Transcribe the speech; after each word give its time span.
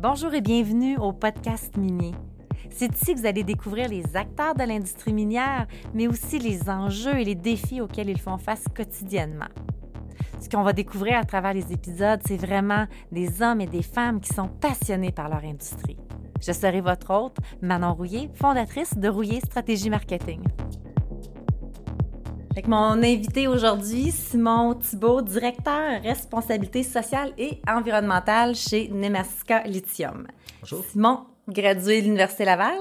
Bonjour 0.00 0.32
et 0.32 0.40
bienvenue 0.40 0.96
au 0.96 1.12
podcast 1.12 1.76
minier. 1.76 2.12
C'est 2.70 2.94
ici 2.94 3.14
que 3.14 3.18
vous 3.18 3.26
allez 3.26 3.42
découvrir 3.42 3.88
les 3.88 4.14
acteurs 4.14 4.54
de 4.54 4.62
l'industrie 4.62 5.12
minière, 5.12 5.66
mais 5.92 6.06
aussi 6.06 6.38
les 6.38 6.70
enjeux 6.70 7.18
et 7.18 7.24
les 7.24 7.34
défis 7.34 7.80
auxquels 7.80 8.08
ils 8.08 8.20
font 8.20 8.38
face 8.38 8.62
quotidiennement. 8.76 9.48
Ce 10.40 10.48
qu'on 10.48 10.62
va 10.62 10.72
découvrir 10.72 11.18
à 11.18 11.24
travers 11.24 11.52
les 11.52 11.72
épisodes, 11.72 12.20
c'est 12.24 12.36
vraiment 12.36 12.86
des 13.10 13.42
hommes 13.42 13.60
et 13.60 13.66
des 13.66 13.82
femmes 13.82 14.20
qui 14.20 14.32
sont 14.32 14.46
passionnés 14.46 15.10
par 15.10 15.28
leur 15.28 15.42
industrie. 15.42 15.96
Je 16.40 16.52
serai 16.52 16.80
votre 16.80 17.12
hôte, 17.12 17.38
Manon 17.60 17.92
Rouillé, 17.92 18.30
fondatrice 18.34 18.96
de 18.96 19.08
Rouillé 19.08 19.40
Stratégie 19.40 19.90
Marketing. 19.90 20.42
Avec 22.50 22.66
mon 22.66 23.02
invité 23.02 23.46
aujourd'hui, 23.46 24.10
Simon 24.10 24.74
Thibault, 24.74 25.22
directeur 25.22 26.02
responsabilité 26.02 26.82
sociale 26.82 27.32
et 27.38 27.60
environnementale 27.68 28.54
chez 28.54 28.88
Nemaska 28.88 29.62
Lithium. 29.64 30.26
Bonjour. 30.60 30.84
Simon, 30.84 31.20
gradué 31.46 32.00
de 32.00 32.06
l'Université 32.06 32.44
Laval. 32.44 32.78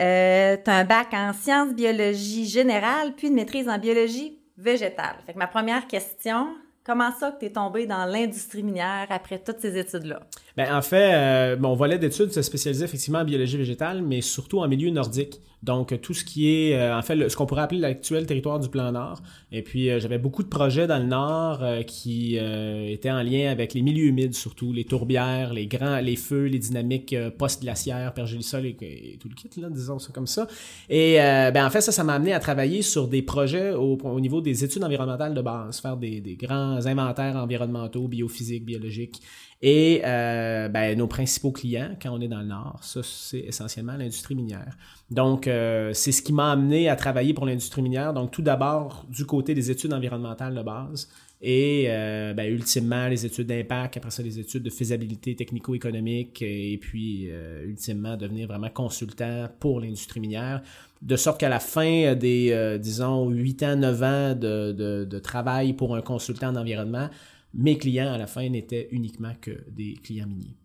Euh, 0.00 0.56
tu 0.64 0.70
as 0.70 0.76
un 0.76 0.84
bac 0.84 1.08
en 1.12 1.32
sciences 1.32 1.74
biologie 1.74 2.46
générale, 2.46 3.14
puis 3.16 3.28
une 3.28 3.34
maîtrise 3.34 3.68
en 3.68 3.78
biologie 3.78 4.38
végétale. 4.56 5.16
Fait 5.26 5.32
que 5.32 5.38
ma 5.38 5.48
première 5.48 5.86
question, 5.86 6.46
comment 6.84 7.10
ça 7.12 7.32
que 7.32 7.40
tu 7.40 7.46
es 7.46 7.52
tombé 7.52 7.86
dans 7.86 8.06
l'industrie 8.06 8.62
minière 8.62 9.06
après 9.10 9.38
toutes 9.38 9.60
ces 9.60 9.76
études-là? 9.76 10.20
Ben, 10.56 10.74
en 10.74 10.82
fait, 10.82 11.14
euh, 11.14 11.56
mon 11.58 11.74
volet 11.74 11.98
d'études 11.98 12.32
se 12.32 12.42
spécialisait 12.42 12.84
effectivement 12.84 13.18
en 13.18 13.24
biologie 13.24 13.56
végétale, 13.56 14.02
mais 14.02 14.20
surtout 14.20 14.60
en 14.60 14.68
milieu 14.68 14.90
nordique. 14.90 15.40
Donc, 15.62 16.00
tout 16.00 16.14
ce 16.14 16.24
qui 16.24 16.48
est, 16.54 16.74
euh, 16.74 16.96
en 16.96 17.02
fait, 17.02 17.16
le- 17.16 17.28
ce 17.28 17.36
qu'on 17.36 17.46
pourrait 17.46 17.62
appeler 17.62 17.80
l'actuel 17.80 18.26
territoire 18.26 18.60
du 18.60 18.68
plan 18.68 18.92
Nord. 18.92 19.20
Et 19.50 19.62
puis, 19.62 19.90
euh, 19.90 19.98
j'avais 19.98 20.18
beaucoup 20.18 20.44
de 20.44 20.48
projets 20.48 20.86
dans 20.86 20.98
le 20.98 21.06
Nord 21.06 21.62
euh, 21.62 21.82
qui 21.82 22.38
euh, 22.38 22.88
étaient 22.88 23.10
en 23.10 23.22
lien 23.22 23.50
avec 23.50 23.74
les 23.74 23.82
milieux 23.82 24.04
humides, 24.06 24.34
surtout 24.34 24.72
les 24.72 24.84
tourbières, 24.84 25.52
les 25.52 25.66
grands, 25.66 25.98
les 25.98 26.14
feux, 26.14 26.44
les 26.44 26.60
dynamiques 26.60 27.12
euh, 27.12 27.30
post-glaciaires, 27.30 28.14
pergélisol 28.14 28.66
et, 28.66 28.76
et 28.80 29.18
tout 29.20 29.28
le 29.28 29.34
kit, 29.34 29.60
là, 29.60 29.68
disons 29.68 29.98
ça 29.98 30.12
comme 30.12 30.28
ça. 30.28 30.46
Et 30.88 31.20
euh, 31.20 31.50
ben, 31.50 31.66
en 31.66 31.70
fait, 31.70 31.80
ça, 31.80 31.90
ça 31.90 32.04
m'a 32.04 32.14
amené 32.14 32.32
à 32.32 32.38
travailler 32.38 32.82
sur 32.82 33.08
des 33.08 33.22
projets 33.22 33.72
au, 33.72 33.96
au 33.96 34.20
niveau 34.20 34.40
des 34.40 34.62
études 34.64 34.84
environnementales 34.84 35.34
de 35.34 35.42
base, 35.42 35.80
faire 35.80 35.96
des, 35.96 36.20
des 36.20 36.36
grands 36.36 36.86
inventaires 36.86 37.34
environnementaux, 37.36 38.06
biophysiques, 38.06 38.64
biologiques. 38.64 39.20
Et 39.60 40.02
euh, 40.04 40.68
ben, 40.68 40.96
nos 40.96 41.08
principaux 41.08 41.50
clients, 41.50 41.96
quand 42.00 42.10
on 42.10 42.20
est 42.20 42.28
dans 42.28 42.40
le 42.40 42.46
Nord, 42.46 42.78
ça, 42.82 43.00
c'est 43.02 43.40
essentiellement 43.40 43.96
l'industrie 43.96 44.36
minière. 44.36 44.76
Donc, 45.10 45.48
euh, 45.48 45.92
c'est 45.94 46.12
ce 46.12 46.22
qui 46.22 46.32
m'a 46.32 46.52
amené 46.52 46.88
à 46.88 46.94
travailler 46.94 47.34
pour 47.34 47.44
l'industrie 47.44 47.82
minière. 47.82 48.12
Donc, 48.12 48.30
tout 48.30 48.42
d'abord, 48.42 49.04
du 49.08 49.26
côté 49.26 49.54
des 49.54 49.70
études 49.70 49.92
environnementales 49.92 50.54
de 50.54 50.62
base 50.62 51.08
et, 51.40 51.86
euh, 51.88 52.34
ben, 52.34 52.52
ultimement, 52.52 53.08
les 53.08 53.26
études 53.26 53.46
d'impact, 53.48 53.96
après 53.96 54.10
ça, 54.10 54.22
les 54.22 54.38
études 54.38 54.62
de 54.62 54.70
faisabilité 54.70 55.34
technico-économique 55.34 56.40
et 56.42 56.78
puis, 56.80 57.28
euh, 57.30 57.64
ultimement, 57.64 58.16
devenir 58.16 58.46
vraiment 58.46 58.70
consultant 58.70 59.48
pour 59.58 59.80
l'industrie 59.80 60.20
minière. 60.20 60.62
De 61.02 61.16
sorte 61.16 61.38
qu'à 61.38 61.48
la 61.48 61.60
fin 61.60 62.14
des, 62.14 62.50
euh, 62.52 62.78
disons, 62.78 63.28
8 63.28 63.62
ans, 63.62 63.76
9 63.76 64.02
ans 64.02 64.34
de, 64.34 64.72
de, 64.72 65.04
de 65.04 65.18
travail 65.18 65.72
pour 65.72 65.94
un 65.94 66.00
consultant 66.00 66.48
en 66.48 66.56
environnement, 66.56 67.08
mes 67.54 67.78
clients, 67.78 68.12
à 68.12 68.18
la 68.18 68.26
fin, 68.26 68.48
n'étaient 68.48 68.88
uniquement 68.90 69.32
que 69.40 69.64
des 69.70 69.94
clients 69.94 70.26
miniers. 70.26 70.56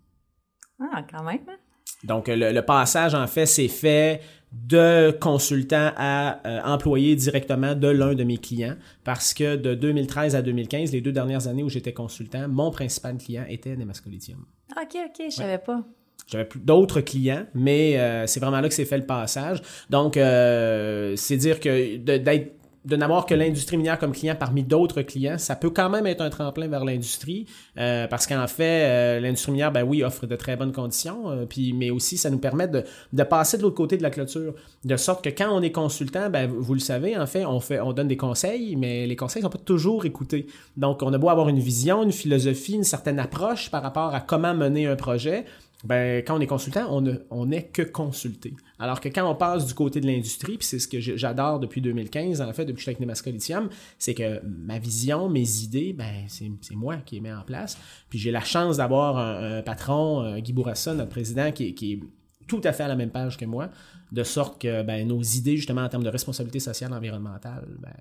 Ah, 0.79 1.03
quand 1.09 1.23
même. 1.23 1.39
hein? 1.47 1.57
Donc, 2.03 2.27
le, 2.27 2.51
le 2.51 2.61
passage, 2.61 3.15
en 3.15 3.27
fait, 3.27 3.45
s'est 3.45 3.67
fait 3.69 4.21
de 4.51 5.11
consultant 5.19 5.91
à 5.97 6.39
euh, 6.47 6.61
employé 6.63 7.15
directement 7.15 7.73
de 7.73 7.87
l'un 7.87 8.13
de 8.13 8.23
mes 8.23 8.37
clients 8.37 8.75
parce 9.03 9.33
que 9.33 9.55
de 9.55 9.73
2013 9.73 10.35
à 10.35 10.41
2015, 10.41 10.91
les 10.91 11.01
deux 11.01 11.11
dernières 11.11 11.47
années 11.47 11.63
où 11.63 11.69
j'étais 11.69 11.93
consultant, 11.93 12.47
mon 12.47 12.69
principal 12.69 13.17
client 13.17 13.45
était 13.49 13.75
Nemasco 13.75 14.09
Lithium. 14.09 14.45
OK, 14.79 14.95
OK, 15.05 15.25
je 15.29 15.35
savais 15.35 15.57
pas. 15.57 15.83
J'avais 16.27 16.45
plus 16.45 16.59
d'autres 16.59 17.01
clients, 17.01 17.45
mais 17.53 17.97
euh, 17.99 18.27
c'est 18.27 18.39
vraiment 18.39 18.61
là 18.61 18.69
que 18.69 18.73
s'est 18.75 18.85
fait 18.85 18.97
le 18.97 19.05
passage. 19.05 19.61
Donc, 19.89 20.17
euh, 20.17 21.15
c'est 21.15 21.37
dire 21.37 21.59
que 21.59 21.97
d'être 21.97 22.53
de 22.85 22.95
n'avoir 22.95 23.25
que 23.25 23.33
l'industrie 23.33 23.77
minière 23.77 23.97
comme 23.97 24.11
client 24.11 24.35
parmi 24.37 24.63
d'autres 24.63 25.01
clients, 25.01 25.37
ça 25.37 25.55
peut 25.55 25.69
quand 25.69 25.89
même 25.89 26.05
être 26.05 26.21
un 26.21 26.29
tremplin 26.29 26.67
vers 26.67 26.83
l'industrie, 26.83 27.45
euh, 27.77 28.07
parce 28.07 28.27
qu'en 28.27 28.47
fait, 28.47 28.85
euh, 28.85 29.19
l'industrie 29.19 29.53
minière, 29.53 29.71
ben 29.71 29.83
oui, 29.83 30.03
offre 30.03 30.25
de 30.25 30.35
très 30.35 30.57
bonnes 30.57 30.73
conditions, 30.73 31.29
euh, 31.29 31.45
puis 31.45 31.73
mais 31.73 31.91
aussi 31.91 32.17
ça 32.17 32.29
nous 32.29 32.39
permet 32.39 32.67
de, 32.67 32.83
de 33.13 33.23
passer 33.23 33.57
de 33.57 33.63
l'autre 33.63 33.75
côté 33.75 33.97
de 33.97 34.03
la 34.03 34.09
clôture, 34.09 34.53
de 34.83 34.97
sorte 34.97 35.23
que 35.23 35.29
quand 35.29 35.49
on 35.51 35.61
est 35.61 35.71
consultant, 35.71 36.29
ben 36.29 36.47
vous 36.47 36.73
le 36.73 36.79
savez, 36.79 37.17
en 37.17 37.25
fait, 37.25 37.45
on 37.45 37.59
fait, 37.59 37.79
on 37.79 37.93
donne 37.93 38.07
des 38.09 38.17
conseils, 38.17 38.75
mais 38.75 39.07
les 39.07 39.15
conseils 39.15 39.41
sont 39.41 39.49
pas 39.49 39.57
toujours 39.57 40.05
écoutés. 40.05 40.47
Donc, 40.75 41.01
on 41.03 41.13
a 41.13 41.17
beau 41.17 41.29
avoir 41.29 41.49
une 41.49 41.59
vision, 41.59 42.03
une 42.03 42.11
philosophie, 42.11 42.73
une 42.73 42.83
certaine 42.83 43.19
approche 43.19 43.71
par 43.71 43.81
rapport 43.81 44.13
à 44.13 44.19
comment 44.19 44.53
mener 44.53 44.87
un 44.87 44.95
projet, 44.95 45.45
ben, 45.83 46.23
quand 46.25 46.37
on 46.37 46.39
est 46.39 46.47
consultant, 46.47 46.87
on 46.89 47.01
ne- 47.01 47.17
on 47.29 47.45
n'est 47.47 47.67
que 47.67 47.81
consulté. 47.81 48.55
Alors 48.79 49.01
que 49.01 49.09
quand 49.09 49.29
on 49.29 49.35
passe 49.35 49.65
du 49.65 49.73
côté 49.73 49.99
de 50.01 50.07
l'industrie, 50.07 50.57
puis 50.57 50.65
c'est 50.65 50.79
ce 50.79 50.87
que 50.87 50.99
j'adore 50.99 51.59
depuis 51.59 51.81
2015, 51.81 52.41
en 52.41 52.53
fait, 52.53 52.63
depuis 52.65 52.75
que 52.75 52.79
je 52.79 52.83
suis 52.83 52.89
avec 52.89 52.99
Nemaska 53.01 53.31
Lithium, 53.31 53.69
c'est 53.99 54.13
que 54.13 54.41
ma 54.45 54.79
vision, 54.79 55.29
mes 55.29 55.61
idées, 55.63 55.93
ben, 55.93 56.25
c'est 56.27 56.49
moi 56.75 56.97
qui 56.97 57.15
les 57.15 57.21
mets 57.21 57.33
en 57.33 57.43
place. 57.43 57.77
Puis 58.09 58.17
j'ai 58.19 58.31
la 58.31 58.41
chance 58.41 58.77
d'avoir 58.77 59.17
un, 59.17 59.61
patron, 59.61 60.23
euh, 60.23 60.39
Guy 60.39 60.53
Bourassa, 60.53 60.93
notre 60.93 61.09
président, 61.11 61.51
qui, 61.51 61.67
est- 61.69 61.99
tout 62.47 62.61
à 62.63 62.73
fait 62.73 62.83
à 62.83 62.87
la 62.89 62.95
même 62.95 63.09
page 63.11 63.37
que 63.37 63.45
moi, 63.45 63.69
de 64.11 64.23
sorte 64.23 64.61
que 64.61 64.83
ben, 64.83 65.07
nos 65.07 65.21
idées, 65.21 65.57
justement, 65.57 65.81
en 65.81 65.89
termes 65.89 66.03
de 66.03 66.09
responsabilité 66.09 66.59
sociale 66.59 66.93
environnementale, 66.93 67.65
ben, 67.79 67.93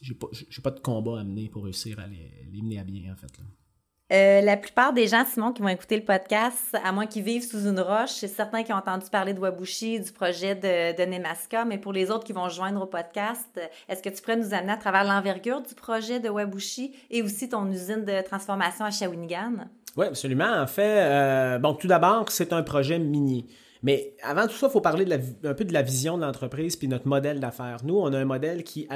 j'ai 0.00 0.14
pas, 0.62 0.70
de 0.70 0.80
combat 0.80 1.20
à 1.20 1.24
mener 1.24 1.48
pour 1.48 1.64
réussir 1.64 1.98
à 2.00 2.06
les, 2.06 2.62
mener 2.62 2.78
à 2.78 2.84
bien, 2.84 3.12
en 3.12 3.16
fait. 3.16 3.32
Euh, 4.12 4.42
la 4.42 4.58
plupart 4.58 4.92
des 4.92 5.06
gens, 5.06 5.24
Simon, 5.24 5.52
qui 5.52 5.62
vont 5.62 5.68
écouter 5.68 5.96
le 5.96 6.04
podcast, 6.04 6.76
à 6.84 6.92
moins 6.92 7.06
qu'ils 7.06 7.22
vivent 7.22 7.48
sous 7.48 7.66
une 7.66 7.80
roche, 7.80 8.10
c'est 8.10 8.28
certains 8.28 8.62
qui 8.62 8.70
ont 8.70 8.76
entendu 8.76 9.06
parler 9.10 9.32
de 9.32 9.40
Wabushi, 9.40 10.00
du 10.00 10.12
projet 10.12 10.54
de, 10.54 10.94
de 10.94 11.10
Nemaska, 11.10 11.64
mais 11.64 11.78
pour 11.78 11.94
les 11.94 12.10
autres 12.10 12.24
qui 12.24 12.34
vont 12.34 12.50
joindre 12.50 12.82
au 12.82 12.86
podcast, 12.86 13.58
est-ce 13.88 14.02
que 14.02 14.10
tu 14.10 14.20
pourrais 14.20 14.36
nous 14.36 14.52
amener 14.52 14.72
à 14.72 14.76
travers 14.76 15.04
l'envergure 15.04 15.62
du 15.62 15.74
projet 15.74 16.20
de 16.20 16.28
Wabushi 16.28 16.94
et 17.10 17.22
aussi 17.22 17.48
ton 17.48 17.70
usine 17.70 18.04
de 18.04 18.22
transformation 18.22 18.84
à 18.84 18.90
Shawinigan? 18.90 19.68
Oui, 19.96 20.06
absolument. 20.06 20.60
En 20.60 20.66
fait, 20.66 21.00
euh, 21.00 21.58
bon, 21.58 21.72
tout 21.72 21.86
d'abord, 21.86 22.30
c'est 22.30 22.52
un 22.52 22.62
projet 22.62 22.98
minier. 22.98 23.46
Mais 23.82 24.14
avant 24.22 24.46
tout 24.46 24.54
ça, 24.54 24.68
il 24.68 24.72
faut 24.72 24.80
parler 24.80 25.06
un 25.44 25.54
peu 25.54 25.64
de 25.64 25.72
la 25.72 25.82
vision 25.82 26.16
de 26.16 26.22
l'entreprise 26.22 26.76
puis 26.76 26.88
notre 26.88 27.08
modèle 27.08 27.40
d'affaires. 27.40 27.78
Nous, 27.84 27.98
on 27.98 28.12
a 28.12 28.18
un 28.18 28.24
modèle 28.24 28.62
qui, 28.62 28.88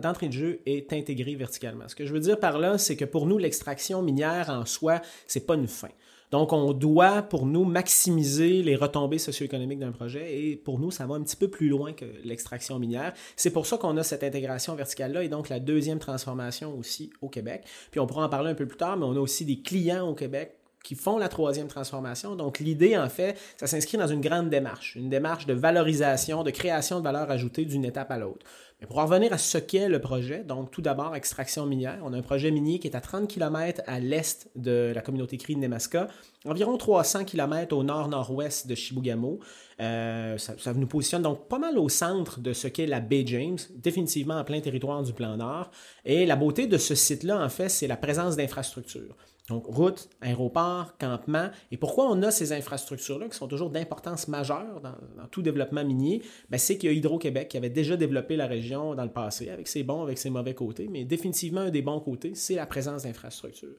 d'entrée 0.00 0.28
de 0.28 0.32
jeu, 0.32 0.60
est 0.66 0.92
intégré 0.92 1.34
verticalement. 1.34 1.88
Ce 1.88 1.94
que 1.94 2.06
je 2.06 2.12
veux 2.12 2.20
dire 2.20 2.40
par 2.40 2.58
là, 2.58 2.78
c'est 2.78 2.96
que 2.96 3.04
pour 3.04 3.26
nous, 3.26 3.38
l'extraction 3.38 4.02
minière 4.02 4.50
en 4.50 4.66
soi, 4.66 5.00
c'est 5.26 5.46
pas 5.46 5.54
une 5.54 5.68
fin. 5.68 5.90
Donc, 6.32 6.54
on 6.54 6.72
doit, 6.72 7.20
pour 7.20 7.44
nous, 7.44 7.64
maximiser 7.64 8.62
les 8.62 8.74
retombées 8.74 9.18
socio-économiques 9.18 9.80
d'un 9.80 9.92
projet. 9.92 10.40
Et 10.40 10.56
pour 10.56 10.78
nous, 10.78 10.90
ça 10.90 11.04
va 11.04 11.16
un 11.16 11.22
petit 11.22 11.36
peu 11.36 11.48
plus 11.48 11.68
loin 11.68 11.92
que 11.92 12.06
l'extraction 12.24 12.78
minière. 12.78 13.12
C'est 13.36 13.50
pour 13.50 13.66
ça 13.66 13.76
qu'on 13.76 13.98
a 13.98 14.02
cette 14.02 14.24
intégration 14.24 14.74
verticale-là 14.74 15.24
et 15.24 15.28
donc 15.28 15.50
la 15.50 15.60
deuxième 15.60 15.98
transformation 15.98 16.74
aussi 16.78 17.12
au 17.20 17.28
Québec. 17.28 17.64
Puis 17.90 18.00
on 18.00 18.06
pourra 18.06 18.24
en 18.24 18.30
parler 18.30 18.50
un 18.50 18.54
peu 18.54 18.66
plus 18.66 18.78
tard, 18.78 18.96
mais 18.96 19.04
on 19.04 19.14
a 19.14 19.20
aussi 19.20 19.44
des 19.44 19.60
clients 19.60 20.08
au 20.08 20.14
Québec 20.14 20.56
qui 20.82 20.94
font 20.94 21.18
la 21.18 21.28
troisième 21.28 21.68
transformation. 21.68 22.36
Donc, 22.36 22.58
l'idée, 22.58 22.96
en 22.96 23.08
fait, 23.08 23.38
ça 23.56 23.66
s'inscrit 23.66 23.98
dans 23.98 24.06
une 24.06 24.20
grande 24.20 24.50
démarche, 24.50 24.96
une 24.96 25.08
démarche 25.08 25.46
de 25.46 25.54
valorisation, 25.54 26.42
de 26.42 26.50
création 26.50 26.98
de 26.98 27.04
valeur 27.04 27.30
ajoutée 27.30 27.64
d'une 27.64 27.84
étape 27.84 28.10
à 28.10 28.18
l'autre. 28.18 28.44
Mais 28.82 28.88
pour 28.88 28.98
en 28.98 29.06
revenir 29.06 29.32
à 29.32 29.38
ce 29.38 29.58
qu'est 29.58 29.88
le 29.88 30.00
projet, 30.00 30.42
donc 30.42 30.72
tout 30.72 30.82
d'abord, 30.82 31.14
extraction 31.14 31.66
minière, 31.66 32.00
on 32.02 32.12
a 32.12 32.16
un 32.16 32.22
projet 32.22 32.50
minier 32.50 32.80
qui 32.80 32.88
est 32.88 32.96
à 32.96 33.00
30 33.00 33.28
km 33.28 33.80
à 33.86 34.00
l'est 34.00 34.50
de 34.56 34.90
la 34.92 35.00
communauté 35.02 35.36
crie 35.36 35.54
de 35.54 35.60
Nemaska, 35.60 36.08
environ 36.44 36.76
300 36.76 37.24
km 37.24 37.76
au 37.76 37.84
nord-nord-ouest 37.84 38.66
de 38.66 38.74
Chibougamau. 38.74 39.38
Euh, 39.78 40.36
ça, 40.36 40.54
ça 40.58 40.74
nous 40.74 40.88
positionne 40.88 41.22
donc 41.22 41.46
pas 41.46 41.60
mal 41.60 41.78
au 41.78 41.88
centre 41.88 42.40
de 42.40 42.52
ce 42.52 42.66
qu'est 42.66 42.86
la 42.86 42.98
baie 42.98 43.22
James, 43.24 43.58
définitivement 43.76 44.34
en 44.34 44.42
plein 44.42 44.60
territoire 44.60 45.04
du 45.04 45.12
plan 45.12 45.36
Nord. 45.36 45.70
Et 46.04 46.26
la 46.26 46.34
beauté 46.34 46.66
de 46.66 46.76
ce 46.76 46.96
site-là, 46.96 47.40
en 47.40 47.48
fait, 47.48 47.68
c'est 47.68 47.86
la 47.86 47.96
présence 47.96 48.34
d'infrastructures. 48.34 49.14
Donc, 49.48 49.66
route, 49.66 50.08
aéroport, 50.20 50.96
campement. 50.98 51.50
Et 51.72 51.76
pourquoi 51.76 52.06
on 52.08 52.22
a 52.22 52.30
ces 52.30 52.52
infrastructures-là 52.52 53.28
qui 53.28 53.36
sont 53.36 53.48
toujours 53.48 53.70
d'importance 53.70 54.28
majeure 54.28 54.80
dans, 54.80 55.26
tout 55.30 55.42
développement 55.42 55.84
minier? 55.84 56.22
Ben, 56.48 56.58
c'est 56.58 56.78
qu'il 56.78 56.90
y 56.90 56.92
a 56.92 56.96
Hydro-Québec 56.96 57.48
qui 57.48 57.56
avait 57.56 57.70
déjà 57.70 57.96
développé 57.96 58.36
la 58.36 58.46
région 58.46 58.94
dans 58.94 59.04
le 59.04 59.10
passé, 59.10 59.50
avec 59.50 59.66
ses 59.66 59.82
bons, 59.82 60.02
avec 60.02 60.18
ses 60.18 60.30
mauvais 60.30 60.54
côtés. 60.54 60.88
Mais 60.88 61.04
définitivement, 61.04 61.62
un 61.62 61.70
des 61.70 61.82
bons 61.82 61.98
côtés, 61.98 62.34
c'est 62.34 62.54
la 62.54 62.66
présence 62.66 63.02
d'infrastructures. 63.02 63.74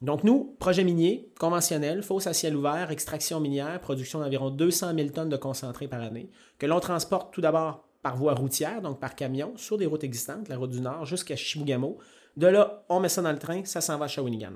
Donc, 0.00 0.24
nous, 0.24 0.56
projet 0.58 0.82
minier, 0.82 1.30
conventionnel, 1.38 2.02
fosse 2.02 2.26
à 2.26 2.32
ciel 2.32 2.56
ouvert, 2.56 2.90
extraction 2.90 3.38
minière, 3.38 3.80
production 3.80 4.18
d'environ 4.18 4.50
200 4.50 4.94
000 4.96 5.10
tonnes 5.10 5.28
de 5.28 5.36
concentré 5.36 5.88
par 5.88 6.00
année, 6.00 6.30
que 6.58 6.66
l'on 6.66 6.80
transporte 6.80 7.32
tout 7.32 7.40
d'abord 7.40 7.86
par 8.02 8.16
voie 8.16 8.34
routière, 8.34 8.82
donc 8.82 8.98
par 8.98 9.14
camion, 9.14 9.52
sur 9.56 9.78
des 9.78 9.86
routes 9.86 10.02
existantes, 10.02 10.48
la 10.48 10.56
route 10.56 10.70
du 10.70 10.80
Nord 10.80 11.04
jusqu'à 11.04 11.36
Chibougamau. 11.36 11.98
De 12.36 12.48
là, 12.48 12.84
on 12.88 12.98
met 12.98 13.08
ça 13.08 13.22
dans 13.22 13.30
le 13.30 13.38
train, 13.38 13.64
ça 13.64 13.80
s'en 13.80 13.96
va 13.98 14.06
à 14.06 14.08
Shawinigan. 14.08 14.54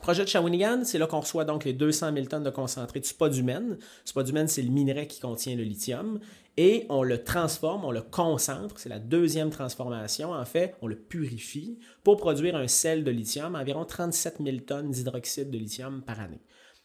Projet 0.00 0.24
de 0.24 0.28
Shawinigan, 0.28 0.84
c'est 0.84 0.98
là 0.98 1.06
qu'on 1.06 1.20
reçoit 1.20 1.44
donc 1.44 1.66
les 1.66 1.74
200 1.74 2.14
000 2.14 2.26
tonnes 2.26 2.42
de 2.42 2.50
concentré 2.50 3.00
de 3.00 3.04
spodumène. 3.04 3.76
Spodumène, 4.06 4.48
c'est 4.48 4.62
le 4.62 4.70
minerai 4.70 5.06
qui 5.06 5.20
contient 5.20 5.54
le 5.54 5.62
lithium. 5.62 6.20
Et 6.56 6.86
on 6.88 7.02
le 7.02 7.22
transforme, 7.22 7.84
on 7.84 7.90
le 7.90 8.00
concentre, 8.00 8.78
c'est 8.78 8.88
la 8.88 8.98
deuxième 8.98 9.50
transformation. 9.50 10.32
En 10.32 10.44
fait, 10.46 10.74
on 10.80 10.86
le 10.86 10.96
purifie 10.96 11.78
pour 12.02 12.16
produire 12.16 12.56
un 12.56 12.66
sel 12.66 13.04
de 13.04 13.10
lithium, 13.10 13.54
environ 13.54 13.84
37 13.84 14.38
000 14.42 14.56
tonnes 14.66 14.90
d'hydroxyde 14.90 15.50
de 15.50 15.58
lithium 15.58 16.02
par 16.02 16.18
année. 16.18 16.40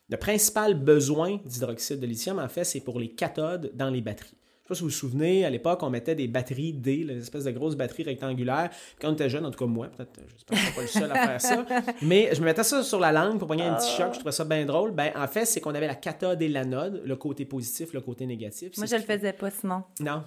Le 0.10 0.18
principal 0.18 0.76
besoin 0.76 1.40
d'hydroxyde 1.46 2.02
de 2.02 2.06
lithium, 2.06 2.38
en 2.38 2.50
fait, 2.50 2.66
c'est 2.66 2.82
pour 2.82 3.00
les 3.00 3.12
cathodes 3.16 3.72
dans 3.76 3.90
les 3.90 4.02
batteries. 4.02 4.38
Je 4.66 4.70
sais 4.70 4.74
pas 4.74 4.76
si 4.78 4.82
vous 4.82 4.88
vous 4.88 4.96
souvenez, 4.96 5.46
à 5.46 5.52
l'époque, 5.52 5.84
on 5.84 5.92
mettait 5.92 6.16
des 6.16 6.28
batteries 6.28 6.74
D, 6.74 7.04
les 7.08 7.20
espèces 7.20 7.44
de 7.44 7.52
grosses 7.52 7.76
batteries 7.76 8.02
rectangulaires. 8.02 8.72
Quand 9.00 9.10
on 9.10 9.14
était 9.14 9.30
jeune, 9.30 9.46
en 9.46 9.52
tout 9.52 9.60
cas 9.60 9.68
moi, 9.68 9.90
peut-être, 9.96 10.20
j'espère 10.34 10.58
que 10.58 10.64
je 10.64 10.66
suis 10.66 10.74
pas 10.74 10.82
le 10.82 10.88
seul 10.88 11.12
à 11.12 11.28
faire 11.28 11.42
ça, 11.42 11.66
mais 12.02 12.32
je 12.34 12.40
me 12.40 12.46
mettais 12.46 12.64
ça 12.64 12.82
sur 12.82 13.00
la 13.00 13.12
langue 13.12 13.38
pour 13.38 13.48
prendre 13.48 13.64
un 13.64 13.76
petit 13.76 13.96
choc, 13.96 14.14
je 14.14 14.18
trouvais 14.18 14.32
ça 14.32 14.44
bien 14.44 14.66
drôle. 14.66 14.90
Ben, 14.90 15.12
en 15.16 15.28
fait, 15.28 15.46
c'est 15.46 15.62
qu'on 15.62 15.76
avait 15.76 15.86
la 15.86 15.94
cathode 15.94 16.42
et 16.42 16.48
l'anode, 16.48 17.04
le 17.06 17.16
côté 17.16 17.46
positif, 17.46 17.94
le 17.94 18.02
côté 18.02 18.26
négatif. 18.26 18.76
Moi, 18.78 18.88
je 18.88 18.96
le 18.96 19.04
faisais 19.04 19.34
pas, 19.34 19.52
Simon. 19.52 19.84
Non, 20.00 20.24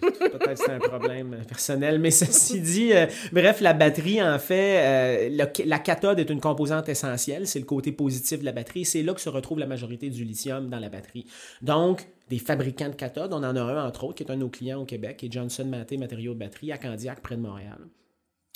peut-être 0.00 0.56
c'est 0.56 0.72
un 0.72 0.78
problème 0.78 1.36
personnel, 1.46 1.98
mais 1.98 2.10
ceci 2.10 2.62
dit, 2.62 2.94
euh, 2.94 3.04
bref, 3.30 3.60
la 3.60 3.74
batterie, 3.74 4.22
en 4.22 4.38
fait, 4.38 5.28
euh, 5.36 5.46
la 5.66 5.78
cathode 5.78 6.18
est 6.18 6.30
une 6.30 6.40
composante 6.40 6.88
essentielle, 6.88 7.46
c'est 7.46 7.58
le 7.58 7.66
côté 7.66 7.92
positif 7.92 8.40
de 8.40 8.46
la 8.46 8.52
batterie, 8.52 8.86
c'est 8.86 9.02
là 9.02 9.12
que 9.12 9.20
se 9.20 9.28
retrouve 9.28 9.58
la 9.58 9.66
majorité 9.66 10.08
du 10.08 10.24
lithium 10.24 10.70
dans 10.70 10.80
la 10.80 10.88
batterie. 10.88 11.26
Donc, 11.60 12.06
des 12.28 12.38
fabricants 12.38 12.88
de 12.88 12.94
cathodes. 12.94 13.32
On 13.32 13.38
en 13.38 13.56
a 13.56 13.60
un, 13.60 13.86
entre 13.86 14.04
autres, 14.04 14.14
qui 14.16 14.22
est 14.22 14.30
un 14.30 14.36
de 14.36 14.40
nos 14.40 14.48
clients 14.48 14.80
au 14.80 14.84
Québec, 14.84 15.18
qui 15.18 15.26
est 15.26 15.32
Johnson 15.32 15.64
Maté 15.64 15.96
Matériaux 15.96 16.34
de 16.34 16.38
batterie 16.38 16.72
à 16.72 16.78
Candiac, 16.78 17.20
près 17.20 17.36
de 17.36 17.42
Montréal. 17.42 17.78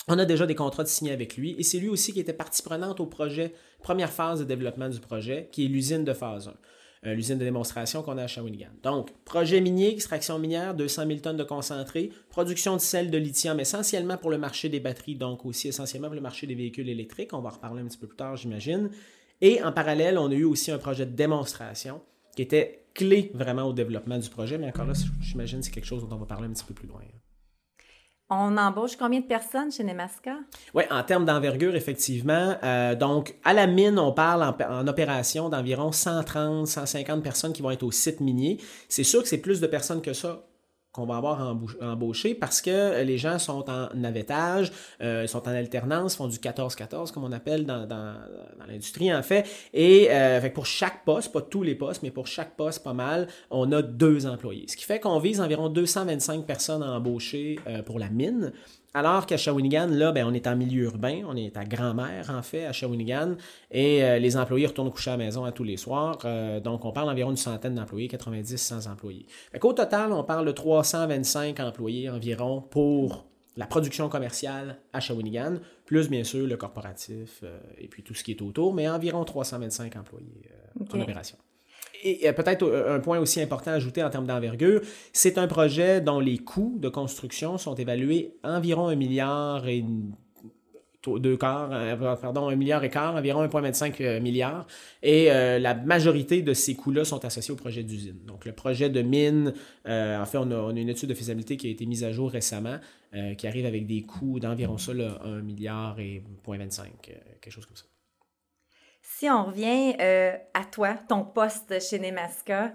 On 0.09 0.17
a 0.19 0.25
déjà 0.25 0.45
des 0.45 0.55
contrats 0.55 0.85
signés 0.85 1.11
avec 1.11 1.35
lui 1.35 1.55
et 1.57 1.63
c'est 1.63 1.79
lui 1.79 1.89
aussi 1.89 2.13
qui 2.13 2.21
était 2.21 2.31
partie 2.31 2.63
prenante 2.63 3.01
au 3.01 3.05
projet, 3.05 3.53
première 3.83 4.11
phase 4.11 4.39
de 4.39 4.45
développement 4.45 4.87
du 4.87 4.99
projet, 5.01 5.49
qui 5.51 5.65
est 5.65 5.67
l'usine 5.67 6.05
de 6.05 6.13
phase 6.13 6.47
1, 7.03 7.09
euh, 7.09 7.13
l'usine 7.13 7.37
de 7.37 7.43
démonstration 7.43 8.03
qu'on 8.03 8.17
a 8.17 8.23
à 8.23 8.27
Shawinigan. 8.27 8.69
Donc, 8.83 9.11
projet 9.25 9.59
minier, 9.59 9.91
extraction 9.91 10.39
minière, 10.39 10.75
200 10.75 11.07
000 11.07 11.19
tonnes 11.19 11.35
de 11.35 11.43
concentré, 11.43 12.11
production 12.29 12.77
de 12.77 12.81
sel 12.81 13.11
de 13.11 13.17
lithium 13.17 13.59
essentiellement 13.59 14.15
pour 14.15 14.31
le 14.31 14.37
marché 14.37 14.69
des 14.69 14.79
batteries, 14.79 15.15
donc 15.15 15.45
aussi 15.45 15.67
essentiellement 15.67 16.07
pour 16.07 16.15
le 16.15 16.21
marché 16.21 16.47
des 16.47 16.55
véhicules 16.55 16.87
électriques. 16.87 17.33
On 17.33 17.41
va 17.41 17.49
en 17.49 17.53
reparler 17.53 17.81
un 17.81 17.87
petit 17.87 17.97
peu 17.97 18.07
plus 18.07 18.17
tard, 18.17 18.37
j'imagine. 18.37 18.89
Et 19.41 19.61
en 19.61 19.73
parallèle, 19.73 20.17
on 20.17 20.31
a 20.31 20.33
eu 20.33 20.45
aussi 20.45 20.71
un 20.71 20.77
projet 20.77 21.05
de 21.05 21.11
démonstration 21.11 22.01
qui 22.37 22.43
était 22.43 22.85
clé 22.93 23.31
vraiment 23.33 23.63
au 23.63 23.73
développement 23.73 24.19
du 24.19 24.29
projet. 24.29 24.59
Mais 24.59 24.67
encore 24.67 24.85
là, 24.85 24.93
j'imagine 25.19 25.59
que 25.59 25.65
c'est 25.65 25.71
quelque 25.71 25.87
chose 25.87 26.07
dont 26.07 26.15
on 26.15 26.19
va 26.19 26.27
parler 26.27 26.47
un 26.47 26.51
petit 26.51 26.63
peu 26.63 26.75
plus 26.75 26.87
loin. 26.87 27.01
On 28.29 28.57
embauche 28.57 28.95
combien 28.95 29.21
de 29.21 29.25
personnes 29.25 29.71
chez 29.71 29.83
Nemaska? 29.83 30.35
Oui, 30.75 30.83
en 30.91 31.01
termes 31.01 31.25
d'envergure, 31.25 31.75
effectivement. 31.75 32.55
Euh, 32.61 32.93
donc, 32.93 33.35
à 33.43 33.53
la 33.53 33.65
mine, 33.65 33.97
on 33.97 34.11
parle 34.11 34.43
en, 34.43 34.87
opération 34.87 35.49
d'environ 35.49 35.91
130, 35.91 36.67
150 36.67 37.23
personnes 37.23 37.53
qui 37.53 37.63
vont 37.63 37.71
être 37.71 37.83
au 37.83 37.91
site 37.91 38.19
minier. 38.19 38.59
C'est 38.87 39.03
sûr 39.03 39.23
que 39.23 39.29
c'est 39.29 39.39
plus 39.39 39.59
de 39.59 39.67
personnes 39.67 40.01
que 40.01 40.13
ça 40.13 40.45
qu'on 40.91 41.05
va 41.05 41.17
avoir 41.17 41.55
embauché 41.81 42.33
parce 42.33 42.61
que 42.61 43.03
les 43.03 43.17
gens 43.17 43.37
sont 43.37 43.69
en 43.69 43.89
navettage, 43.93 44.71
euh, 45.01 45.27
sont 45.27 45.47
en 45.47 45.51
alternance, 45.51 46.15
font 46.15 46.27
du 46.27 46.37
14-14 46.37 47.11
comme 47.11 47.23
on 47.23 47.31
appelle 47.31 47.65
dans, 47.65 47.87
l'industrie 48.67 49.13
en 49.13 49.21
fait. 49.21 49.47
Et 49.73 50.07
euh, 50.09 50.49
pour 50.49 50.65
chaque 50.65 51.05
poste, 51.05 51.31
pas 51.31 51.41
tous 51.41 51.63
les 51.63 51.75
postes, 51.75 52.03
mais 52.03 52.11
pour 52.11 52.27
chaque 52.27 52.55
poste 52.55 52.83
pas 52.83 52.93
mal, 52.93 53.27
on 53.51 53.71
a 53.71 53.81
deux 53.81 54.25
employés. 54.25 54.65
Ce 54.67 54.75
qui 54.75 54.85
fait 54.85 54.99
qu'on 54.99 55.19
vise 55.19 55.39
environ 55.39 55.69
225 55.69 56.45
personnes 56.45 56.83
à 56.83 56.91
embaucher 56.93 57.59
euh, 57.67 57.83
pour 57.83 57.99
la 57.99 58.09
mine. 58.09 58.53
Alors 58.97 59.27
qu'à 59.27 59.37
Shawinigan, 59.37 59.89
là, 59.91 60.11
ben, 60.11 60.25
on 60.25 60.33
est 60.33 60.47
en 60.47 60.55
milieu 60.55 60.85
urbain, 60.85 61.21
on 61.27 61.35
est 61.35 61.55
à 61.55 61.65
grand-mère, 61.65 62.31
en 62.31 62.41
fait, 62.41 62.65
à 62.65 62.73
Shawinigan, 62.73 63.35
et 63.69 64.03
euh, 64.03 64.17
les 64.17 64.35
employés 64.37 64.65
retournent 64.65 64.89
coucher 64.89 65.11
à 65.11 65.17
la 65.17 65.23
maison 65.23 65.45
à 65.45 65.51
tous 65.51 65.63
les 65.63 65.77
soirs. 65.77 66.17
Euh, 66.25 66.59
donc, 66.59 66.83
on 66.83 66.91
parle 66.91 67.05
d'environ 67.05 67.29
une 67.29 67.37
centaine 67.37 67.75
d'employés, 67.75 68.07
90, 68.07 68.57
100 68.57 68.87
employés. 68.87 69.27
Au 69.61 69.73
total, 69.73 70.13
on 70.13 70.23
parle 70.23 70.47
de 70.47 70.51
325 70.51 71.59
employés 71.59 72.09
environ 72.09 72.59
pour 72.59 73.27
la 73.55 73.67
production 73.67 74.09
commerciale 74.09 74.79
à 74.93 74.99
Shawinigan, 74.99 75.57
plus 75.85 76.09
bien 76.09 76.23
sûr 76.23 76.47
le 76.47 76.57
corporatif 76.57 77.41
euh, 77.43 77.59
et 77.77 77.87
puis 77.87 78.01
tout 78.01 78.15
ce 78.15 78.23
qui 78.23 78.31
est 78.31 78.41
autour, 78.41 78.73
mais 78.73 78.89
environ 78.89 79.23
325 79.23 79.95
employés 79.95 80.49
en 80.91 80.99
opération 80.99 81.37
et 82.03 82.31
peut-être 82.33 82.63
euh, 82.63 82.95
un 82.95 82.99
point 82.99 83.19
aussi 83.19 83.41
important 83.41 83.71
à 83.71 83.75
ajouter 83.75 84.03
en 84.03 84.09
termes 84.09 84.27
d'envergure, 84.27 84.81
c'est 85.13 85.37
un 85.37 85.47
projet 85.47 86.01
dont 86.01 86.19
les 86.19 86.37
coûts 86.37 86.77
de 86.79 86.89
construction 86.89 87.57
sont 87.57 87.75
évalués 87.75 88.35
environ 88.43 88.87
un 88.87 88.95
milliard 88.95 89.67
et 89.67 89.83
deux 91.19 91.37
quarts, 91.37 91.69
euh, 91.71 92.15
pardon, 92.17 92.49
un 92.49 92.55
milliard 92.57 92.83
et 92.83 92.89
quart, 92.89 93.15
environ 93.15 93.45
1,25 93.45 93.95
euh, 94.01 94.19
milliard. 94.19 94.67
Et 95.01 95.27
la 95.27 95.73
majorité 95.73 96.41
de 96.41 96.53
ces 96.53 96.75
coûts-là 96.75 97.05
sont 97.05 97.23
associés 97.23 97.53
au 97.53 97.57
projet 97.57 97.83
d'usine. 97.83 98.17
Donc, 98.25 98.43
le 98.43 98.51
projet 98.51 98.89
de 98.89 99.01
mine, 99.01 99.53
en 99.85 100.25
fait, 100.25 100.37
on 100.37 100.51
a, 100.51 100.71
une 100.71 100.89
étude 100.89 101.07
de 101.07 101.13
faisabilité 101.13 101.55
qui 101.55 101.67
a 101.67 101.69
été 101.69 101.85
mise 101.85 102.03
à 102.03 102.11
jour 102.11 102.29
récemment, 102.29 102.77
qui 103.37 103.47
arrive 103.47 103.65
avec 103.65 103.87
des 103.87 104.01
coûts 104.01 104.41
d'environ 104.41 104.77
ça, 104.77 104.91
1 104.91 105.41
milliard 105.43 105.97
et 105.97 106.23
0,25, 106.45 106.87
quelque 107.39 107.53
chose 107.53 107.65
comme 107.65 107.77
ça. 107.77 107.85
Si 109.19 109.27
on 109.31 109.45
revient 109.45 109.95
euh, 109.99 110.37
à 110.53 110.63
toi, 110.63 110.93
ton 110.93 111.23
poste 111.23 111.81
chez 111.81 111.97
Nemaska, 111.97 112.71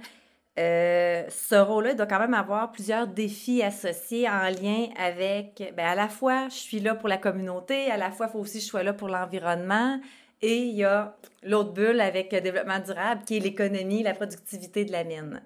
euh, 0.59 1.23
ce 1.29 1.55
rôle-là 1.55 1.95
doit 1.95 2.07
quand 2.07 2.19
même 2.19 2.35
avoir 2.35 2.73
plusieurs 2.73 3.07
défis 3.07 3.63
associés 3.63 4.29
en 4.29 4.49
lien 4.51 4.89
avec, 4.97 5.73
ben, 5.77 5.87
à 5.87 5.95
la 5.95 6.09
fois, 6.09 6.49
je 6.49 6.57
suis 6.57 6.81
là 6.81 6.97
pour 6.97 7.09
la 7.09 7.19
communauté, 7.19 7.93
à 7.93 7.97
la 7.97 8.11
fois, 8.11 8.27
il 8.27 8.33
faut 8.33 8.41
aussi 8.41 8.59
que 8.59 8.65
je 8.65 8.69
sois 8.69 8.83
là 8.83 8.93
pour 8.93 9.07
l'environnement, 9.07 10.01
et 10.41 10.65
il 10.65 10.75
y 10.75 10.83
a 10.83 11.17
l'autre 11.45 11.75
bulle 11.75 12.01
avec 12.01 12.33
le 12.33 12.41
développement 12.41 12.81
durable, 12.81 13.23
qui 13.25 13.37
est 13.37 13.41
l'économie, 13.41 14.03
la 14.03 14.15
productivité 14.15 14.85
de 14.85 14.91
la 14.91 15.05
mine. 15.05 15.41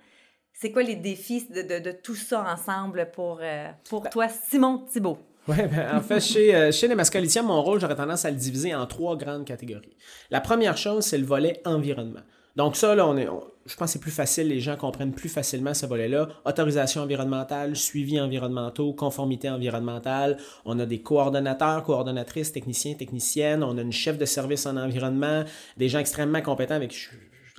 C'est 0.55 0.73
quoi 0.73 0.83
les 0.83 0.97
défis 0.97 1.47
de, 1.51 1.93
tout 1.93 2.15
ça 2.15 2.43
ensemble 2.51 3.11
pour, 3.13 3.41
euh, 3.43 3.69
pour 3.91 4.05
ben 4.05 4.09
toi, 4.09 4.29
Simon 4.29 4.79
Thibault? 4.91 5.19
Oui, 5.49 5.57
ben, 5.71 5.97
en 5.97 6.01
fait, 6.01 6.21
chez, 6.21 6.55
euh, 6.55 6.73
chez 6.73 6.89
les 6.89 7.43
mon 7.43 7.63
rôle, 7.63 7.81
j'aurais 7.81 7.95
tendance 7.95 8.25
à 8.25 8.31
le 8.31 8.37
diviser 8.37 8.75
en 8.75 8.87
trois 8.87 9.17
grandes 9.17 9.45
catégories. 9.45 9.97
La 10.31 10.41
première 10.41 10.77
chose, 10.77 11.05
c'est 11.05 11.19
le 11.19 11.27
volet 11.27 11.61
environnement. 11.65 12.23
Donc 12.57 12.75
ça, 12.75 12.95
là, 12.95 13.07
on 13.07 13.17
est, 13.19 13.27
je 13.67 13.77
pense 13.77 13.89
que 13.89 13.93
c'est 13.93 13.99
plus 13.99 14.11
facile, 14.11 14.49
les 14.49 14.61
gens 14.61 14.77
comprennent 14.77 15.13
plus 15.13 15.29
facilement 15.29 15.75
ce 15.75 15.85
volet-là. 15.85 16.29
Autorisation 16.47 17.03
environnementale, 17.03 17.77
suivi 17.77 18.19
environnementaux, 18.19 18.95
conformité 18.95 19.51
environnementale. 19.51 20.39
On 20.65 20.79
a 20.79 20.87
des 20.87 21.03
coordonnateurs, 21.03 21.83
coordonnatrices, 21.83 22.53
techniciens, 22.53 22.95
techniciennes. 22.95 23.63
On 23.63 23.77
a 23.77 23.83
une 23.83 23.93
chef 23.93 24.17
de 24.17 24.25
service 24.25 24.65
en 24.65 24.79
environnement, 24.79 25.45
des 25.77 25.91
gens 25.91 25.99
extrêmement 25.99 26.41
compétents 26.41 26.77
avec... 26.77 26.97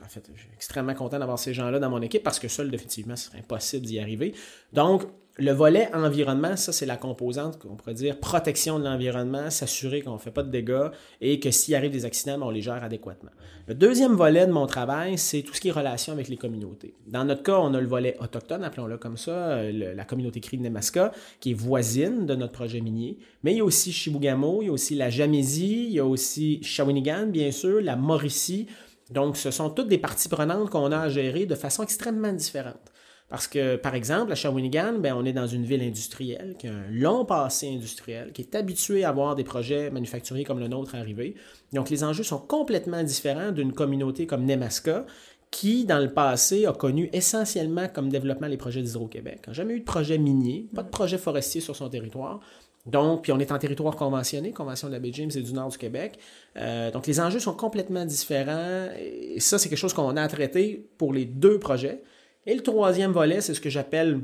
en 0.04 0.10
fait, 0.10 0.28
je 0.34 0.42
suis 0.42 0.50
extrêmement 0.56 0.96
content 0.96 1.20
d'avoir 1.20 1.38
ces 1.38 1.54
gens-là 1.54 1.78
dans 1.78 1.92
mon 1.92 2.02
équipe 2.02 2.24
parce 2.24 2.40
que 2.40 2.48
seul, 2.48 2.72
définitivement, 2.72 3.16
ce 3.16 3.28
serait 3.28 3.40
impossible 3.40 3.86
d'y 3.86 4.00
arriver. 4.00 4.34
Donc, 4.74 5.04
le 5.40 5.52
volet 5.52 5.90
environnement, 5.94 6.56
ça, 6.56 6.72
c'est 6.72 6.86
la 6.86 6.98
composante 6.98 7.60
qu'on 7.60 7.76
pourrait 7.76 7.94
dire 7.94 8.20
protection 8.20 8.80
de 8.80 8.84
l'environnement, 8.84 9.50
s'assurer 9.50 10.02
qu'on 10.02 10.14
ne 10.14 10.18
fait 10.18 10.32
pas 10.32 10.44
de 10.44 10.50
dégâts 10.50 10.90
et 11.22 11.40
que 11.40 11.52
s'il 11.52 11.76
arrive 11.76 11.92
des 11.92 12.06
accidents, 12.06 12.40
ben, 12.40 12.48
on 12.48 12.50
les 12.50 12.62
gère 12.62 12.84
adéquatement. 12.84 13.30
Le 13.68 13.76
deuxième 13.76 14.14
volet 14.14 14.48
de 14.48 14.52
mon 14.52 14.66
travail, 14.66 15.18
c'est 15.18 15.44
tout 15.44 15.54
ce 15.54 15.62
qui 15.62 15.68
est 15.68 15.72
relation 15.72 16.14
avec 16.14 16.28
les 16.28 16.38
communautés. 16.38 16.96
Dans 17.06 17.24
notre 17.24 17.44
cas, 17.44 17.58
on 17.60 17.74
a 17.74 17.82
le 17.82 17.88
volet 17.88 18.18
autochtone, 18.20 18.64
appelons-le 18.64 18.98
comme 18.98 19.18
ça, 19.18 19.32
euh, 19.32 19.94
la 19.94 20.06
communauté 20.06 20.40
cri 20.40 20.58
de 20.58 20.64
Nemaska, 20.64 21.12
qui 21.40 21.52
est 21.52 21.56
voisine 21.56 22.26
de 22.26 22.34
notre 22.34 22.54
projet 22.54 22.82
minier. 22.82 23.20
Mais 23.44 23.54
il 23.54 23.58
y 23.58 23.62
a 23.62 23.66
aussi 23.66 23.92
Chibougamau, 23.92 24.64
il 24.64 24.68
y 24.68 24.70
a 24.70 24.72
aussi 24.72 24.96
la 24.96 25.10
Jamésie, 25.10 25.86
il 25.86 25.94
y 25.94 26.00
a 26.00 26.06
aussi 26.06 26.64
Shawinigan, 26.64 27.28
bien 27.28 27.52
sûr, 27.52 27.82
la 27.82 27.96
Mauricie. 27.96 28.68
Donc, 29.12 29.38
ce 29.38 29.52
sont 29.52 29.70
toutes 29.70 29.88
des 29.88 29.98
parties 30.00 30.30
prenantes 30.30 30.70
qu'on 30.70 30.92
a 30.92 31.00
à 31.00 31.10
gérer 31.10 31.46
de 31.46 31.56
façon 31.56 31.84
extrêmement 31.84 32.34
différente. 32.34 32.92
Parce 33.30 33.48
que, 33.48 33.76
par 33.76 33.94
exemple, 33.94 34.32
à 34.32 34.36
Shawinigan, 34.36 35.00
ben, 35.00 35.14
on 35.14 35.26
est 35.26 35.34
dans 35.34 35.48
une 35.48 35.66
ville 35.66 35.82
industrielle 35.82 36.56
qui 36.58 36.68
a 36.68 36.72
un 36.72 36.90
long 36.90 37.26
passé 37.26 37.68
industriel, 37.68 38.32
qui 38.32 38.42
est 38.42 38.56
habituée 38.56 39.04
à 39.04 39.12
voir 39.12 39.36
des 39.36 39.44
projets 39.44 39.90
manufacturiers 39.90 40.46
comme 40.46 40.60
le 40.60 40.70
nôtre 40.70 40.96
arriver. 40.96 41.36
Donc, 41.74 41.90
les 41.90 42.06
enjeux 42.06 42.24
sont 42.24 42.40
complètement 42.40 43.04
différents 43.04 43.52
d'une 43.52 43.74
communauté 43.74 44.28
comme 44.28 44.46
Nemaska, 44.46 45.06
qui, 45.52 45.86
dans 45.86 46.00
le 46.00 46.14
passé, 46.14 46.66
a 46.66 46.74
connu 46.74 47.10
essentiellement 47.12 47.88
comme 47.90 48.10
développement 48.10 48.48
les 48.48 48.58
projets 48.58 48.82
d'Hydro-Québec. 48.82 49.48
n'a 49.48 49.54
jamais 49.54 49.74
eu 49.74 49.80
de 49.82 49.86
projet 49.86 50.18
minier, 50.18 50.68
pas 50.74 50.84
de 50.84 50.90
projet 50.90 51.18
forestier 51.18 51.60
sur 51.60 51.76
son 51.76 51.90
territoire. 51.90 52.40
Donc, 52.86 53.24
puis 53.24 53.34
on 53.34 53.40
est 53.40 53.52
en 53.52 53.58
territoire 53.58 53.98
conventionné, 53.98 54.54
Convention 54.54 54.88
de 54.88 54.94
la 54.94 55.00
baie 55.00 55.12
James 55.12 55.32
et 55.36 55.42
du 55.42 55.52
nord 55.52 55.68
du 55.68 55.78
Québec. 55.78 56.18
Euh, 56.56 56.92
donc, 56.92 57.06
les 57.08 57.20
enjeux 57.20 57.40
sont 57.40 57.54
complètement 57.54 58.06
différents. 58.06 58.88
Et 58.98 59.42
ça, 59.42 59.58
c'est 59.58 59.68
quelque 59.68 59.78
chose 59.78 59.94
qu'on 59.94 60.16
a 60.16 60.22
à 60.22 60.28
traiter 60.30 60.88
pour 60.98 61.12
les 61.12 61.26
deux 61.26 61.60
projets. 61.60 62.02
Et 62.48 62.56
le 62.56 62.64
troisième 62.64 63.12
volet, 63.12 63.42
c'est 63.42 63.54
ce 63.54 63.62
que 63.62 63.70
j'appelle 63.70 64.22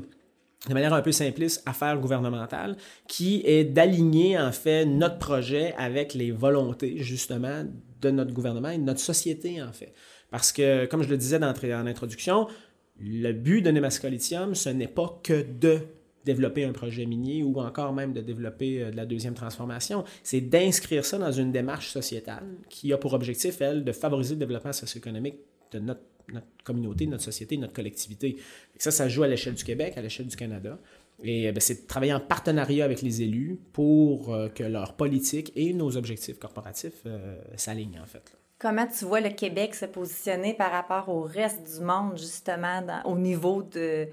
de 0.66 0.72
manière 0.72 0.94
un 0.94 1.02
peu 1.02 1.12
simpliste, 1.12 1.62
affaires 1.66 2.00
gouvernementales, 2.00 2.74
qui 3.06 3.42
est 3.44 3.64
d'aligner 3.64 4.38
en 4.38 4.50
fait 4.50 4.86
notre 4.86 5.18
projet 5.18 5.74
avec 5.76 6.14
les 6.14 6.30
volontés 6.30 6.96
justement 6.96 7.64
de 8.00 8.10
notre 8.10 8.32
gouvernement 8.32 8.70
et 8.70 8.78
de 8.78 8.82
notre 8.82 9.00
société 9.00 9.62
en 9.62 9.72
fait. 9.72 9.92
Parce 10.30 10.52
que, 10.52 10.86
comme 10.86 11.02
je 11.02 11.10
le 11.10 11.18
disais 11.18 11.36
en 11.36 11.86
introduction, 11.86 12.48
le 12.98 13.32
but 13.32 13.60
de 13.60 13.70
Nemaska 13.70 14.08
Lithium, 14.08 14.54
ce 14.54 14.70
n'est 14.70 14.88
pas 14.88 15.20
que 15.22 15.42
de 15.42 15.80
développer 16.24 16.64
un 16.64 16.72
projet 16.72 17.04
minier 17.04 17.42
ou 17.42 17.60
encore 17.60 17.92
même 17.92 18.14
de 18.14 18.22
développer 18.22 18.82
euh, 18.82 18.90
de 18.90 18.96
la 18.96 19.04
deuxième 19.04 19.34
transformation, 19.34 20.04
c'est 20.22 20.40
d'inscrire 20.40 21.04
ça 21.04 21.18
dans 21.18 21.32
une 21.32 21.52
démarche 21.52 21.90
sociétale 21.90 22.44
qui 22.70 22.94
a 22.94 22.96
pour 22.96 23.12
objectif, 23.12 23.60
elle, 23.60 23.84
de 23.84 23.92
favoriser 23.92 24.34
le 24.34 24.40
développement 24.40 24.72
socio-économique 24.72 25.36
de 25.72 25.80
notre 25.80 26.00
notre 26.32 26.46
communauté, 26.64 27.06
notre 27.06 27.24
société, 27.24 27.56
notre 27.56 27.72
collectivité. 27.72 28.36
ça, 28.78 28.90
ça 28.90 29.08
joue 29.08 29.22
à 29.22 29.28
l'échelle 29.28 29.54
du 29.54 29.64
Québec, 29.64 29.94
à 29.96 30.02
l'échelle 30.02 30.26
du 30.26 30.36
Canada. 30.36 30.78
Et 31.22 31.52
ben, 31.52 31.60
c'est 31.60 31.82
de 31.82 31.86
travailler 31.86 32.12
en 32.12 32.20
partenariat 32.20 32.84
avec 32.84 33.02
les 33.02 33.22
élus 33.22 33.58
pour 33.72 34.34
euh, 34.34 34.48
que 34.48 34.64
leur 34.64 34.94
politique 34.94 35.52
et 35.54 35.72
nos 35.72 35.96
objectifs 35.96 36.38
corporatifs 36.38 37.02
euh, 37.06 37.36
s'alignent, 37.56 38.00
en 38.02 38.06
fait. 38.06 38.36
Comment 38.58 38.86
tu 38.86 39.04
vois 39.04 39.20
le 39.20 39.30
Québec 39.30 39.74
se 39.74 39.84
positionner 39.84 40.54
par 40.54 40.72
rapport 40.72 41.08
au 41.08 41.22
reste 41.22 41.76
du 41.76 41.84
monde, 41.84 42.16
justement, 42.16 42.82
au 43.04 43.16
niveau 43.16 43.62
de, 43.62 44.08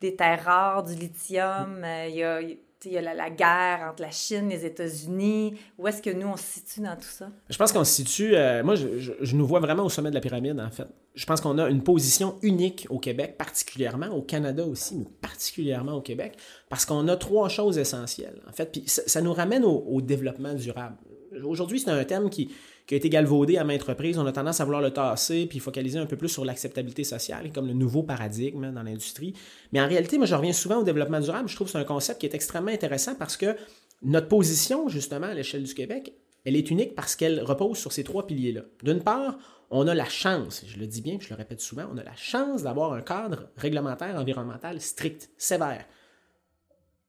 des 0.00 0.16
terres 0.16 0.44
rares, 0.44 0.84
du 0.84 0.94
lithium? 0.94 1.82
Euh, 1.84 2.08
y 2.08 2.22
a, 2.22 2.40
il 2.84 2.92
y 2.92 2.98
a 2.98 3.14
la, 3.14 3.30
guerre 3.30 3.88
entre 3.90 4.02
la 4.02 4.10
Chine 4.10 4.48
les 4.48 4.64
États-Unis. 4.64 5.58
Où 5.78 5.88
est-ce 5.88 6.02
que 6.02 6.10
nous, 6.10 6.26
on 6.26 6.36
se 6.36 6.44
situe 6.44 6.80
dans 6.80 6.96
tout 6.96 7.02
ça? 7.02 7.30
Je 7.48 7.56
pense 7.56 7.72
qu'on 7.72 7.84
se 7.84 7.92
situe... 7.92 8.34
Euh, 8.34 8.62
moi, 8.62 8.74
je, 8.74 9.34
nous 9.34 9.46
vois 9.46 9.60
vraiment 9.60 9.84
au 9.84 9.88
sommet 9.88 10.10
de 10.10 10.14
la 10.14 10.20
pyramide, 10.20 10.60
en 10.60 10.70
fait. 10.70 10.86
Je 11.14 11.24
pense 11.24 11.40
qu'on 11.40 11.58
a 11.58 11.68
une 11.68 11.82
position 11.82 12.36
unique 12.42 12.86
au 12.90 12.98
Québec, 12.98 13.36
particulièrement 13.38 14.08
au 14.08 14.22
Canada 14.22 14.64
aussi, 14.64 14.96
mais 14.96 15.06
particulièrement 15.22 15.94
au 15.94 16.02
Québec, 16.02 16.36
parce 16.68 16.84
qu'on 16.84 17.08
a 17.08 17.16
trois 17.16 17.48
choses 17.48 17.78
essentielles, 17.78 18.42
en 18.46 18.52
fait. 18.52 18.70
Puis 18.70 18.84
ça, 18.86 19.20
nous 19.22 19.32
ramène 19.32 19.64
au 19.64 20.00
développement 20.02 20.52
durable. 20.52 20.96
Aujourd'hui, 21.44 21.80
c'est 21.80 21.90
un 21.90 22.28
qui 22.28 22.50
qui 22.86 22.94
a 22.94 22.96
été 22.96 23.08
galvaudé 23.08 23.56
à 23.56 23.64
maintes 23.64 23.82
reprises. 23.82 24.16
On 24.18 24.26
a 24.26 24.32
tendance 24.32 24.60
à 24.60 24.64
vouloir 24.64 24.80
le 24.80 24.92
tasser 24.92 25.46
puis 25.46 25.58
focaliser 25.58 25.98
un 25.98 26.06
peu 26.06 26.16
plus 26.16 26.28
sur 26.28 26.44
l'acceptabilité 26.44 27.04
sociale, 27.04 27.50
comme 27.52 27.66
le 27.66 27.72
nouveau 27.72 28.02
paradigme 28.02 28.72
dans 28.72 28.82
l'industrie. 28.82 29.34
Mais 29.72 29.80
en 29.80 29.88
réalité, 29.88 30.18
moi, 30.18 30.26
je 30.26 30.34
reviens 30.34 30.52
souvent 30.52 30.78
au 30.78 30.84
développement 30.84 31.20
durable. 31.20 31.48
Je 31.48 31.56
trouve 31.56 31.66
que 31.66 31.72
c'est 31.72 31.78
un 31.78 31.84
concept 31.84 32.20
qui 32.20 32.26
est 32.26 32.34
extrêmement 32.34 32.70
intéressant 32.70 33.14
parce 33.16 33.36
que 33.36 33.56
notre 34.02 34.28
position, 34.28 34.88
justement, 34.88 35.26
à 35.26 35.34
l'échelle 35.34 35.64
du 35.64 35.74
Québec, 35.74 36.12
elle 36.44 36.54
est 36.54 36.70
unique 36.70 36.94
parce 36.94 37.16
qu'elle 37.16 37.42
repose 37.42 37.76
sur 37.76 37.92
ces 37.92 38.04
trois 38.04 38.26
piliers-là. 38.26 38.62
D'une 38.84 39.02
part, 39.02 39.36
on 39.70 39.88
a 39.88 39.94
la 39.94 40.04
chance, 40.04 40.64
je 40.64 40.78
le 40.78 40.86
dis 40.86 41.00
bien, 41.00 41.18
je 41.20 41.28
le 41.28 41.34
répète 41.34 41.60
souvent, 41.60 41.88
on 41.92 41.98
a 41.98 42.04
la 42.04 42.14
chance 42.14 42.62
d'avoir 42.62 42.92
un 42.92 43.00
cadre 43.00 43.48
réglementaire 43.56 44.14
environnemental 44.14 44.80
strict, 44.80 45.28
sévère. 45.36 45.84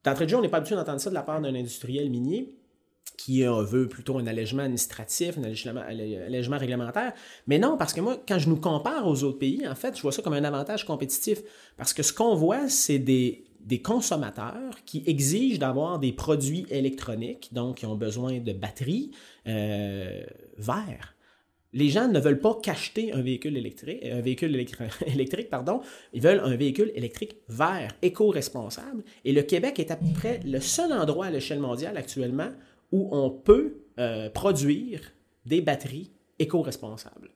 D'entrée 0.03 0.25
de 0.25 0.31
jeu, 0.31 0.37
on 0.37 0.41
n'est 0.41 0.49
pas 0.49 0.57
habitué 0.57 0.75
d'entendre 0.75 0.99
ça 0.99 1.11
de 1.11 1.15
la 1.15 1.21
part 1.21 1.39
d'un 1.39 1.53
industriel 1.53 2.09
minier, 2.09 2.55
qui 3.15 3.43
veut 3.43 3.87
plutôt 3.87 4.17
un 4.17 4.27
allègement 4.27 4.63
administratif, 4.63 5.37
un 5.37 5.43
allègement, 5.43 6.57
réglementaire. 6.57 7.13
Mais 7.47 7.59
non, 7.59 7.77
parce 7.77 7.93
que 7.93 8.01
moi, 8.01 8.17
quand 8.27 8.39
je 8.39 8.49
nous 8.49 8.57
compare 8.57 9.07
aux 9.07 9.23
autres 9.23 9.39
pays, 9.39 9.67
en 9.67 9.75
fait, 9.75 9.95
je 9.95 10.01
vois 10.01 10.11
ça 10.11 10.21
comme 10.21 10.33
un 10.33 10.43
avantage 10.43 10.85
compétitif. 10.85 11.41
Parce 11.77 11.93
que 11.93 12.03
ce 12.03 12.13
qu'on 12.13 12.35
voit, 12.35 12.69
c'est 12.69 12.99
des, 12.99 13.43
consommateurs 13.83 14.75
qui 14.85 15.03
exigent 15.07 15.59
d'avoir 15.59 15.99
des 15.99 16.13
produits 16.13 16.65
électroniques, 16.69 17.49
donc 17.51 17.77
qui 17.77 17.85
ont 17.85 17.95
besoin 17.95 18.39
de 18.39 18.53
batteries 18.53 19.11
euh, 19.47 20.23
verts. 20.57 21.15
Les 21.73 21.89
gens 21.89 22.07
ne 22.07 22.19
veulent 22.19 22.39
pas 22.39 22.57
qu'acheter 22.63 23.11
un 23.11 23.21
véhicule 23.21 23.57
électrique, 23.57 23.99
un 24.05 24.21
véhicule 24.21 24.55
électrique, 25.05 25.49
pardon, 25.49 25.81
ils 26.13 26.21
veulent 26.21 26.41
un 26.43 26.55
véhicule 26.55 26.91
électrique 26.95 27.35
vert, 27.49 27.93
éco-responsable. 28.01 29.03
Et 29.25 29.33
le 29.33 29.41
Québec 29.41 29.79
est 29.79 29.91
à 29.91 29.97
peu 29.97 30.07
près 30.13 30.39
le 30.45 30.61
seul 30.61 30.93
endroit 30.93 31.25
à 31.25 31.29
l'échelle 31.29 31.59
mondiale 31.59 31.97
actuellement 31.97 32.49
où 32.91 33.09
on 33.11 33.29
peut 33.29 33.83
euh, 33.99 34.29
produire 34.29 35.01
des 35.45 35.61
batteries 35.61 36.11
éco-responsables. 36.39 37.31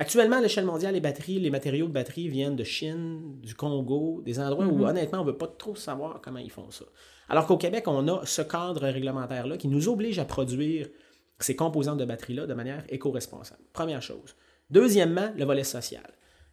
Actuellement, 0.00 0.36
à 0.36 0.40
l'échelle 0.40 0.64
mondiale, 0.64 0.94
les 0.94 1.00
batteries, 1.00 1.40
les 1.40 1.50
matériaux 1.50 1.88
de 1.88 1.92
batterie 1.92 2.28
viennent 2.28 2.54
de 2.54 2.62
Chine, 2.62 3.40
du 3.40 3.54
Congo, 3.54 4.22
des 4.24 4.38
endroits 4.38 4.66
où 4.66 4.78
mm-hmm. 4.78 4.90
honnêtement, 4.90 5.18
on 5.20 5.24
ne 5.24 5.30
veut 5.30 5.36
pas 5.36 5.48
trop 5.48 5.74
savoir 5.74 6.20
comment 6.22 6.38
ils 6.38 6.52
font 6.52 6.70
ça. 6.70 6.84
Alors 7.28 7.46
qu'au 7.46 7.56
Québec, 7.56 7.84
on 7.88 8.06
a 8.06 8.24
ce 8.24 8.42
cadre 8.42 8.86
réglementaire-là 8.86 9.56
qui 9.56 9.66
nous 9.66 9.88
oblige 9.88 10.20
à 10.20 10.24
produire 10.24 10.88
ces 11.40 11.56
composantes 11.56 11.98
de 11.98 12.04
batterie-là 12.04 12.46
de 12.46 12.54
manière 12.54 12.84
éco-responsable. 12.88 13.62
Première 13.72 14.02
chose. 14.02 14.36
Deuxièmement, 14.70 15.32
le 15.36 15.44
volet 15.44 15.64
social. 15.64 16.06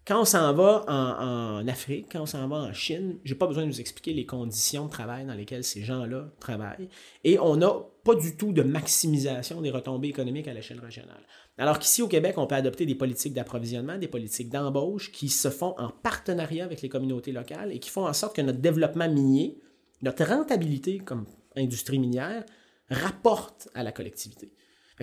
Quand 0.08 0.22
on 0.22 0.26
s'en 0.26 0.54
va 0.54 0.86
en, 0.88 1.68
Afrique, 1.68 2.10
quand 2.12 2.22
on 2.22 2.26
s'en 2.28 2.48
va 2.48 2.58
en 2.58 2.74
Chine, 2.74 3.18
j'ai 3.24 3.34
pas 3.34 3.48
besoin 3.48 3.64
de 3.64 3.72
vous 3.72 3.80
expliquer 3.80 4.14
les 4.14 4.28
conditions 4.28 4.86
de 4.86 4.92
travail 4.92 5.26
dans 5.26 5.34
lesquelles 5.34 5.64
ces 5.64 5.82
gens-là 5.82 6.30
travaillent. 6.40 6.90
Et 7.24 7.40
on 7.40 7.56
n'a 7.56 7.74
pas 8.04 8.14
du 8.14 8.38
tout 8.38 8.54
de 8.54 8.62
maximisation 8.62 9.62
des 9.62 9.72
retombées 9.72 10.10
économiques 10.10 10.48
à 10.48 10.54
l'échelle 10.54 10.80
régionale. 10.80 11.24
Alors 11.58 11.80
qu'ici 11.80 12.04
au 12.04 12.08
Québec, 12.08 12.38
on 12.38 12.46
peut 12.46 12.54
adopter 12.54 12.86
des 12.86 12.94
politiques 12.94 13.34
d'approvisionnement, 13.34 13.98
des 13.98 14.08
politiques 14.08 14.50
d'embauche 14.50 15.12
qui 15.12 15.28
se 15.28 15.50
font 15.50 15.74
en 15.80 15.90
partenariat 15.90 16.66
avec 16.66 16.84
les 16.84 16.90
communautés 16.90 17.32
locales 17.32 17.72
et 17.72 17.80
qui 17.80 17.90
font 17.90 18.06
en 18.06 18.14
sorte 18.14 18.36
que 18.36 18.44
notre 18.44 18.60
développement 18.60 19.10
minier, 19.10 19.58
notre 20.04 20.24
rentabilité 20.24 21.00
comme 21.00 21.26
industrie 21.56 21.98
minière, 21.98 22.46
rapporte 22.92 23.70
à 23.74 23.82
la 23.82 23.92
collectivité 23.92 24.52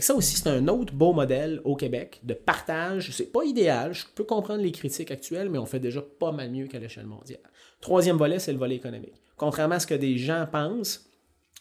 ça 0.00 0.14
aussi, 0.14 0.36
c'est 0.36 0.48
un 0.48 0.68
autre 0.68 0.94
beau 0.94 1.12
modèle 1.12 1.60
au 1.64 1.76
Québec 1.76 2.20
de 2.22 2.32
partage. 2.32 3.10
C'est 3.12 3.30
pas 3.30 3.44
idéal, 3.44 3.92
je 3.92 4.06
peux 4.14 4.24
comprendre 4.24 4.62
les 4.62 4.72
critiques 4.72 5.10
actuelles, 5.10 5.50
mais 5.50 5.58
on 5.58 5.66
fait 5.66 5.80
déjà 5.80 6.00
pas 6.00 6.32
mal 6.32 6.50
mieux 6.50 6.66
qu'à 6.66 6.78
l'échelle 6.78 7.06
mondiale. 7.06 7.40
Troisième 7.80 8.16
volet, 8.16 8.38
c'est 8.38 8.52
le 8.52 8.58
volet 8.58 8.76
économique. 8.76 9.20
Contrairement 9.36 9.74
à 9.74 9.80
ce 9.80 9.86
que 9.86 9.94
des 9.94 10.16
gens 10.16 10.46
pensent, 10.50 11.11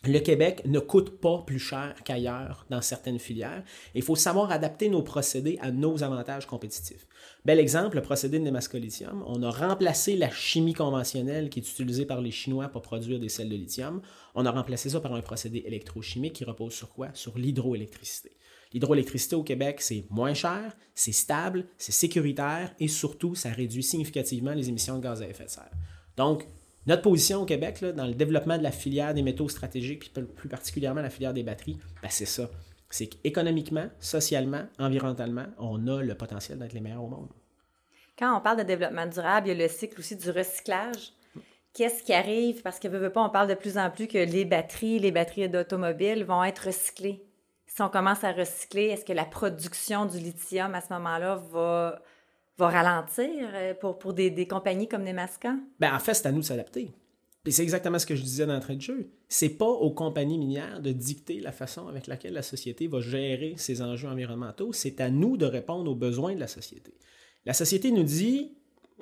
le 0.04 0.20
Québec 0.20 0.64
ne 0.66 0.80
coûte 0.80 1.20
pas 1.20 1.44
plus 1.46 1.60
cher 1.60 1.94
qu'ailleurs 2.04 2.66
dans 2.70 2.82
certaines 2.82 3.20
filières. 3.20 3.64
Il 3.94 4.02
faut 4.02 4.16
savoir 4.16 4.52
adapter 4.52 4.90
nos 4.90 5.04
procédés 5.04 5.60
à 5.62 5.72
nos 5.72 6.02
avantages 6.02 6.48
compétitifs. 6.48 7.06
Bel 7.46 7.60
exemple, 7.60 7.98
le 7.98 8.02
procédé 8.02 8.40
de 8.40 8.44
Nemaska 8.44 8.80
Lithium. 8.80 9.24
On 9.28 9.44
a 9.44 9.52
remplacé 9.52 10.16
la 10.16 10.32
chimie 10.32 10.74
conventionnelle 10.74 11.50
qui 11.50 11.60
est 11.60 11.70
utilisée 11.70 12.06
par 12.06 12.20
les 12.20 12.32
Chinois 12.32 12.68
pour 12.70 12.82
produire 12.82 13.20
des 13.20 13.30
sels 13.30 13.50
de 13.50 13.56
lithium. 13.56 14.02
On 14.34 14.46
a 14.46 14.52
remplacé 14.52 14.90
ça 14.90 15.02
par 15.02 15.14
un 15.14 15.22
procédé 15.22 15.64
électrochimique 15.68 16.34
qui 16.34 16.46
repose 16.46 16.74
sur 16.74 16.90
quoi? 16.90 17.10
Sur 17.14 17.38
l'hydroélectricité. 17.38 18.32
L'hydroélectricité 18.74 19.36
au 19.36 19.44
Québec, 19.44 19.82
c'est 19.82 20.06
moins 20.10 20.34
cher, 20.34 20.76
c'est 20.96 21.12
stable, 21.12 21.66
c'est 21.78 21.92
sécuritaire 21.92 22.74
et 22.80 22.88
surtout, 22.88 23.36
ça 23.36 23.50
réduit 23.50 23.84
significativement 23.84 24.54
les 24.54 24.70
émissions 24.70 24.98
de 24.98 25.04
gaz 25.04 25.22
à 25.22 25.28
effet 25.28 25.46
de 25.46 25.50
serre. 25.50 25.72
Donc, 26.16 26.48
notre 26.88 27.04
position 27.04 27.42
au 27.42 27.46
Québec, 27.46 27.84
dans 27.84 28.06
le 28.06 28.14
développement 28.14 28.58
de 28.58 28.64
la 28.64 28.72
filière 28.72 29.14
des 29.14 29.22
métaux 29.22 29.50
stratégiques, 29.50 30.12
puis 30.12 30.24
plus 30.24 30.50
particulièrement 30.50 31.02
la 31.02 31.10
filière 31.10 31.34
des 31.34 31.44
batteries, 31.44 31.78
ben, 32.02 32.10
c'est 32.10 32.26
ça. 32.26 32.50
C'est 32.90 33.08
qu'économiquement, 33.08 33.88
socialement, 34.00 34.64
environnementalement, 34.80 35.46
on 35.58 35.88
a 35.88 36.02
le 36.02 36.16
potentiel 36.16 36.60
d'être 36.60 36.74
les 36.74 36.82
meilleurs 36.82 37.04
au 37.04 37.08
monde. 37.08 37.30
Quand 38.18 38.38
on 38.38 38.42
parle 38.42 38.58
de 38.58 38.64
développement 38.64 39.06
durable, 39.08 39.48
il 39.48 39.58
y 39.58 39.62
a 39.62 39.64
le 39.64 39.72
cycle 39.72 40.00
aussi 40.00 40.16
du 40.16 40.30
recyclage. 40.30 41.14
Qu'est-ce 41.74 42.04
qui 42.04 42.14
arrive? 42.14 42.62
Parce 42.62 42.80
que, 42.80 42.88
veut, 42.90 43.10
pas, 43.10 43.24
on 43.24 43.30
parle 43.30 43.48
de 43.48 43.54
plus 43.54 43.78
en 43.78 43.90
plus 43.90 44.08
que 44.08 44.18
les 44.18 44.44
batteries, 44.44 45.00
les 45.00 45.12
batteries 45.12 45.48
d'automobiles 45.48 46.26
vont 46.26 46.44
être 46.44 46.66
recyclées. 46.68 47.24
Si 47.66 47.82
on 47.82 47.88
commence 47.88 48.26
à 48.26 48.34
recycler, 48.34 48.88
est-ce 48.88 49.06
que 49.06 49.14
la 49.14 49.24
production 49.24 50.06
du 50.06 50.18
lithium 50.18 50.76
à 50.76 50.82
ce 50.82 50.92
moment-là 50.92 51.36
va 51.52 52.02
va 52.58 52.70
ralentir 52.70 53.50
euh, 53.54 53.74
pour, 53.74 54.14
des, 54.14 54.48
compagnies 54.48 54.88
comme 54.88 55.04
Nemaska? 55.04 55.56
Ben, 55.80 55.96
en 55.96 56.00
fait, 56.00 56.14
c'est 56.14 56.28
à 56.28 56.32
nous 56.32 56.42
de 56.42 56.46
s'adapter. 56.46 56.92
Et 57.46 57.52
c'est 57.52 57.64
exactement 57.64 57.98
ce 57.98 58.06
que 58.06 58.16
je 58.16 58.22
disais 58.22 58.46
d'entrée 58.46 58.76
de 58.76 58.82
jeu. 58.82 59.10
C'est 59.28 59.50
pas 59.50 59.68
aux 59.68 59.92
compagnies 59.92 60.38
minières 60.38 60.80
de 60.80 60.92
dicter 60.92 61.40
la 61.40 61.52
façon 61.52 61.88
avec 61.88 62.06
laquelle 62.06 62.34
la 62.34 62.44
société 62.44 62.88
va 62.88 63.00
gérer 63.02 63.56
ses 63.58 63.82
enjeux 63.82 64.10
environnementaux. 64.10 64.74
C'est 64.74 65.02
à 65.02 65.10
nous 65.10 65.38
de 65.38 65.46
répondre 65.46 65.90
aux 65.90 65.96
besoins 65.96 66.36
de 66.36 66.40
la 66.40 66.48
société. 66.48 66.94
La 67.46 67.54
société 67.54 67.92
nous 67.92 68.04
dit 68.04 68.54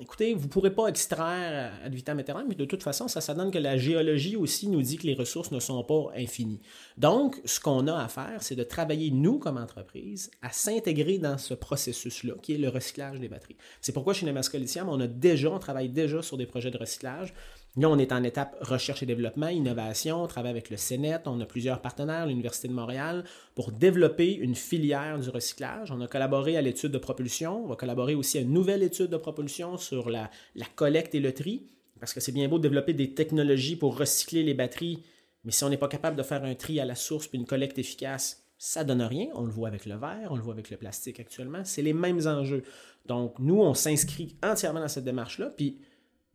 écoutez, 0.01 0.33
vous 0.33 0.45
ne 0.45 0.49
pourrez 0.49 0.73
pas 0.73 0.87
extraire 0.87 1.73
ad 1.83 1.93
vitam 1.93 2.19
aeternam, 2.19 2.45
mais 2.47 2.55
de 2.55 2.65
toute 2.65 2.83
façon, 2.83 3.07
ça, 3.07 3.21
ça 3.21 3.33
donne 3.33 3.51
que 3.51 3.57
la 3.57 3.77
géologie 3.77 4.35
aussi 4.35 4.67
nous 4.67 4.81
dit 4.81 4.97
que 4.97 5.07
les 5.07 5.13
ressources 5.13 5.51
ne 5.51 5.59
sont 5.59 5.83
pas 5.83 6.11
infinies. 6.15 6.61
Donc, 6.97 7.41
ce 7.45 7.59
qu'on 7.59 7.87
a 7.87 8.03
à 8.03 8.07
faire, 8.07 8.41
c'est 8.41 8.55
de 8.55 8.63
travailler, 8.63 9.11
nous, 9.11 9.39
comme 9.39 9.57
entreprise, 9.57 10.31
à 10.41 10.51
s'intégrer 10.51 11.17
dans 11.17 11.37
ce 11.37 11.53
processus-là, 11.53 12.33
qui 12.41 12.55
est 12.55 12.57
le 12.57 12.69
recyclage 12.69 13.19
des 13.19 13.27
batteries. 13.27 13.57
C'est 13.81 13.91
pourquoi 13.91 14.13
chez 14.13 14.25
Nemaska 14.25 14.57
Lithium, 14.57 14.89
on 14.89 14.99
a 14.99 15.07
déjà, 15.07 15.49
on 15.49 15.59
travaille 15.59 15.89
déjà 15.89 16.21
sur 16.21 16.37
des 16.37 16.45
projets 16.45 16.71
de 16.71 16.77
recyclage. 16.77 17.33
Là, 17.79 17.89
on 17.89 17.97
est 17.97 18.11
en 18.11 18.23
étape 18.23 18.57
recherche 18.59 19.03
et 19.03 19.05
développement, 19.05 19.47
innovation, 19.47 20.21
on 20.21 20.27
travaille 20.27 20.51
avec 20.51 20.69
le 20.69 20.75
CNET, 20.75 21.21
on 21.27 21.39
a 21.39 21.45
plusieurs 21.45 21.81
partenaires, 21.81 22.27
l'Université 22.27 22.67
de 22.67 22.73
Montréal, 22.73 23.23
pour 23.55 23.71
développer 23.71 24.33
une 24.33 24.53
filière 24.53 25.17
du 25.17 25.29
recyclage. 25.29 25.89
On 25.89 26.01
a 26.01 26.07
collaboré 26.07 26.57
à 26.57 26.61
l'étude 26.61 26.91
de 26.91 26.97
propulsion, 26.97 27.63
on 27.63 27.67
va 27.67 27.77
collaborer 27.77 28.15
aussi 28.15 28.37
à 28.37 28.41
une 28.41 28.51
nouvelle 28.51 28.83
étude 28.83 29.07
de 29.07 29.15
propulsion 29.15 29.77
sur 29.77 30.09
la, 30.09 30.29
collecte 30.75 31.15
et 31.15 31.21
le 31.21 31.33
tri, 31.33 31.67
parce 32.01 32.13
que 32.13 32.19
c'est 32.19 32.33
bien 32.33 32.49
beau 32.49 32.57
de 32.57 32.63
développer 32.63 32.91
des 32.91 33.13
technologies 33.13 33.77
pour 33.77 33.97
recycler 33.97 34.43
les 34.43 34.53
batteries, 34.53 35.01
mais 35.45 35.53
si 35.53 35.63
on 35.63 35.69
n'est 35.69 35.77
pas 35.77 35.87
capable 35.87 36.17
de 36.17 36.23
faire 36.23 36.43
un 36.43 36.55
tri 36.55 36.81
à 36.81 36.85
la 36.85 36.95
source 36.95 37.27
puis 37.27 37.39
une 37.39 37.45
collecte 37.45 37.79
efficace, 37.79 38.43
ça 38.57 38.83
donne 38.83 39.01
rien. 39.01 39.27
On 39.35 39.45
le 39.45 39.51
voit 39.51 39.69
avec 39.69 39.85
le 39.85 39.95
verre, 39.95 40.27
on 40.31 40.35
le 40.35 40.41
voit 40.41 40.51
avec 40.53 40.69
le 40.69 40.75
plastique 40.75 41.21
actuellement. 41.21 41.63
C'est 41.63 41.81
les 41.81 41.93
mêmes 41.93 42.27
enjeux. 42.27 42.63
Donc, 43.05 43.39
nous, 43.39 43.61
on 43.61 43.73
s'inscrit 43.73 44.35
entièrement 44.43 44.81
dans 44.81 44.89
cette 44.89 45.05
démarche-là. 45.05 45.49
Puis, 45.55 45.79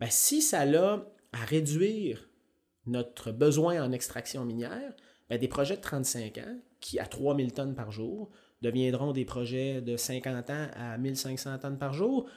ben, 0.01 0.09
si 0.11 0.41
ça 0.41 0.65
l'a 0.65 1.05
à 1.35 1.45
réduire 1.45 2.29
notre 2.87 3.33
besoin 3.33 3.83
en 3.83 3.93
extraction 3.93 4.45
minière, 4.45 4.95
ben, 5.29 5.39
des 5.39 5.49
projets 5.49 5.77
de 5.77 5.81
35 5.81 6.39
ans 6.39 6.59
qui, 6.81 6.99
à 6.99 7.07
3000 7.07 7.53
tonnes 7.53 7.75
par 7.75 7.91
jour, 7.91 8.31
deviendront 8.63 9.13
des 9.13 9.25
projets 9.25 9.81
de 9.81 9.97
50 9.97 10.51
ans 10.51 10.69
à 10.75 10.97
1500 10.97 11.59
tonnes 11.59 11.79
par 11.79 11.93
jour, 11.93 12.29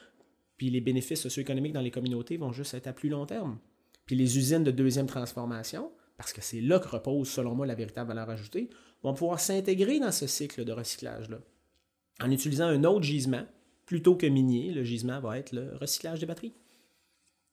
puis 0.58 0.70
les 0.70 0.82
bénéfices 0.82 1.22
socio-économiques 1.22 1.74
dans 1.74 1.82
les 1.82 1.92
communautés 1.92 2.38
vont 2.38 2.52
juste 2.52 2.74
être 2.74 2.88
à 2.88 2.94
plus 2.94 3.10
long 3.10 3.26
terme. 3.26 3.60
Puis 4.06 4.16
les 4.16 4.38
usines 4.38 4.64
de 4.64 4.72
deuxième 4.72 5.06
transformation, 5.06 5.92
parce 6.18 6.34
que 6.34 6.42
c'est 6.42 6.62
là 6.62 6.80
que 6.80 6.88
repose, 6.88 7.30
selon 7.30 7.54
moi, 7.54 7.68
la 7.68 7.76
véritable 7.76 8.08
valeur 8.08 8.30
ajoutée, 8.30 8.70
vont 9.04 9.14
pouvoir 9.14 9.40
s'intégrer 9.40 10.00
dans 10.00 10.12
ce 10.12 10.26
cycle 10.26 10.66
de 10.66 10.72
recyclage-là. 10.72 11.40
En 12.22 12.32
utilisant 12.32 12.66
un 12.66 12.84
autre 12.84 13.04
gisement, 13.04 13.46
plutôt 13.86 14.16
que 14.16 14.26
minier, 14.26 14.72
le 14.72 14.84
gisement 14.84 15.20
va 15.20 15.38
être 15.38 15.52
le 15.52 15.76
recyclage 15.76 16.20
des 16.20 16.26
batteries. 16.26 16.54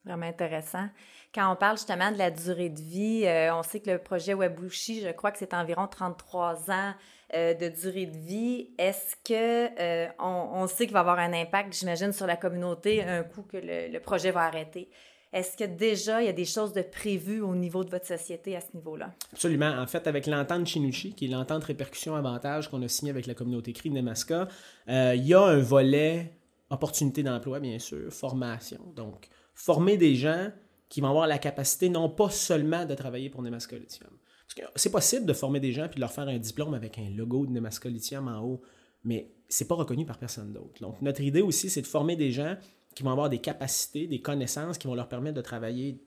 Vraiment 0.05 0.27
intéressant. 0.27 0.89
Quand 1.35 1.51
on 1.53 1.57
parle 1.57 1.77
justement 1.77 2.13
de 2.13 2.19
la 2.19 2.31
durée 2.31 2.69
de 2.69 2.81
vie, 2.81 3.25
euh, 3.25 3.55
on 3.55 3.63
sait 3.63 3.81
que 3.81 3.91
le 3.91 3.99
projet 3.99 4.35
Webushi, 4.35 5.01
je 5.01 5.09
crois 5.09 5.33
que 5.33 5.39
c'est 5.39 5.55
environ 5.55 5.89
33 5.89 6.71
ans 6.71 6.95
euh, 7.35 7.55
de 7.55 7.69
durée 7.69 8.07
de 8.07 8.17
vie. 8.17 8.71
Est-ce 8.79 9.17
que 9.25 9.81
euh, 9.81 10.09
on, 10.19 10.67
sait 10.69 10.85
qu'il 10.85 10.93
va 10.93 11.01
avoir 11.01 11.19
un 11.19 11.33
impact, 11.33 11.73
j'imagine, 11.73 12.13
sur 12.13 12.27
la 12.27 12.37
communauté 12.37 13.03
un 13.03 13.25
coup 13.25 13.43
que 13.43 13.57
le, 13.61 13.99
projet 13.99 14.31
va 14.31 14.43
arrêter? 14.43 14.91
Est-ce 15.33 15.57
que 15.57 15.65
déjà 15.65 16.23
il 16.23 16.27
y 16.27 16.29
a 16.29 16.33
des 16.33 16.45
choses 16.45 16.73
de 16.73 16.83
prévues 16.83 17.41
au 17.41 17.57
niveau 17.57 17.83
de 17.83 17.91
votre 17.91 18.07
société 18.07 18.55
à 18.55 18.61
ce 18.61 18.69
niveau-là? 18.75 19.13
Absolument. 19.33 19.71
En 19.81 19.87
fait, 19.89 20.07
avec 20.07 20.27
l'entente 20.27 20.67
Chinuchi, 20.67 21.15
qui 21.15 21.25
est 21.25 21.29
l'entente 21.29 21.65
répercussion 21.65 22.15
avantage 22.15 22.71
qu'on 22.71 22.83
a 22.83 22.89
signé 22.89 23.11
avec 23.11 23.27
la 23.27 23.35
communauté 23.35 23.73
CRI 23.73 23.91
de 23.91 23.95
Nemaska, 23.97 24.47
il 24.87 25.27
y 25.27 25.35
a 25.35 25.41
un 25.41 25.59
volet 25.59 26.31
opportunité 26.71 27.25
d'emploi, 27.25 27.59
bien 27.59 27.81
sûr, 27.81 28.13
formation. 28.13 28.79
Donc, 28.95 29.29
former 29.55 29.97
des 29.97 30.17
gens 30.17 30.51
qui 30.89 31.01
vont 31.01 31.09
avoir 31.09 31.27
la 31.27 31.39
capacité 31.39 31.89
non 31.89 32.09
pas 32.09 32.31
seulement 32.31 32.85
de 32.85 32.95
travailler 32.95 33.31
pour 33.31 33.43
Nemaska 33.43 33.77
Lithium. 33.77 34.11
Parce 34.47 34.55
que 34.55 34.63
c'est 34.77 34.91
possible 34.91 35.27
de 35.27 35.33
former 35.33 35.61
des 35.61 35.73
gens 35.73 35.89
puis 35.89 35.97
de 35.97 36.01
leur 36.01 36.13
faire 36.13 36.29
un 36.29 36.39
diplôme 36.39 36.75
avec 36.75 36.99
un 36.99 37.11
logo 37.11 37.47
de 37.47 37.53
Nemaska 37.53 37.89
Lithium 37.89 38.29
en 38.29 38.43
haut, 38.43 38.63
mais 39.03 39.33
c'est 39.49 39.67
pas 39.67 39.75
reconnu 39.75 40.05
par 40.05 40.19
personne 40.19 40.53
d'autre. 40.53 40.81
Donc 40.81 41.01
notre 41.03 41.21
idée 41.21 41.43
aussi, 41.43 41.71
c'est 41.71 41.83
de 41.83 41.87
former 41.87 42.17
des 42.17 42.31
gens 42.31 42.57
qui 42.95 43.03
vont 43.03 43.11
avoir 43.11 43.29
des 43.29 43.41
capacités, 43.41 44.07
des 44.07 44.21
connaissances 44.21 44.79
qui 44.79 44.87
vont 44.87 44.95
leur 44.95 45.09
permettre 45.09 45.37
de 45.37 45.43
travailler 45.43 46.01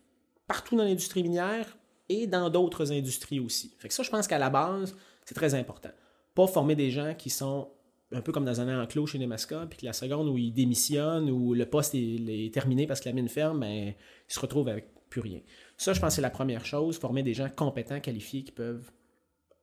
partout 0.47 0.75
dans 0.75 0.83
l'industrie 0.83 1.23
minière 1.23 1.77
et 2.09 2.27
dans 2.27 2.49
d'autres 2.49 2.91
industries 2.91 3.39
aussi. 3.39 3.75
Fait 3.79 3.87
que 3.87 3.93
ça, 3.93 4.03
je 4.03 4.09
pense 4.09 4.27
qu'à 4.27 4.39
la 4.39 4.49
base, 4.49 4.95
c'est 5.25 5.35
très 5.35 5.53
important. 5.55 5.89
Pas 6.35 6.47
former 6.47 6.75
des 6.75 6.91
gens 6.91 7.13
qui 7.15 7.29
sont 7.29 7.69
un 8.11 8.21
peu 8.21 8.31
comme 8.31 8.45
dans 8.45 8.61
un 8.61 8.83
enclos 8.83 9.07
chez 9.07 9.19
Nemaska, 9.19 9.67
puis 9.69 9.79
que 9.79 9.85
la 9.85 9.93
seconde 9.93 10.29
où 10.29 10.37
il 10.37 10.53
démissionne, 10.53 11.29
ou 11.29 11.53
le 11.53 11.65
poste 11.65 11.93
est, 11.95 12.53
terminé 12.53 12.87
parce 12.87 13.01
que 13.01 13.09
la 13.09 13.13
mine 13.13 13.27
ferme, 13.27 13.59
ben, 13.61 13.93
il 14.29 14.33
se 14.33 14.39
retrouve 14.39 14.69
avec 14.69 14.87
plus 15.09 15.21
rien. 15.21 15.41
Ça, 15.77 15.93
je 15.93 15.99
pense 15.99 16.15
c'est 16.15 16.21
la 16.21 16.29
première 16.29 16.65
chose, 16.65 16.97
former 16.97 17.23
des 17.23 17.33
gens 17.33 17.49
compétents, 17.49 17.99
qualifiés, 17.99 18.43
qui 18.43 18.51
peuvent 18.51 18.91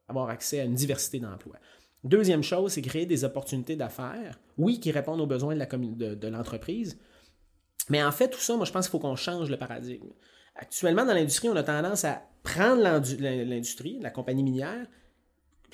avoir 0.09 0.29
accès 0.29 0.61
à 0.61 0.65
une 0.65 0.75
diversité 0.75 1.19
d'emplois. 1.19 1.57
Deuxième 2.03 2.43
chose, 2.43 2.73
c'est 2.73 2.83
créer 2.83 3.07
des 3.07 3.25
opportunités 3.25 3.77
d'affaires, 3.77 4.39
oui, 4.59 4.79
qui 4.79 4.91
répondent 4.91 5.21
aux 5.21 5.27
besoins 5.27 5.57
de 5.57 6.29
l'entreprise, 6.29 6.99
mais 7.89 8.03
en 8.03 8.13
fait, 8.13 8.29
tout 8.29 8.41
ça, 8.41 8.57
moi, 8.57 8.65
je 8.65 8.73
pense 8.73 8.87
qu'il 8.87 8.93
faut 8.93 8.99
qu'on 8.99 9.17
change 9.17 9.51
le 9.51 9.57
paradigme. 9.57 10.11
Actuellement, 10.57 11.05
dans 11.05 11.15
l'industrie, 11.15 11.49
on 11.49 11.57
a 11.57 11.63
tendance 11.63 12.05
à 12.05 12.23
prendre 12.43 12.83
l'industrie, 12.83 13.99
la 14.01 14.11
compagnie 14.11 14.43
minière, 14.43 14.87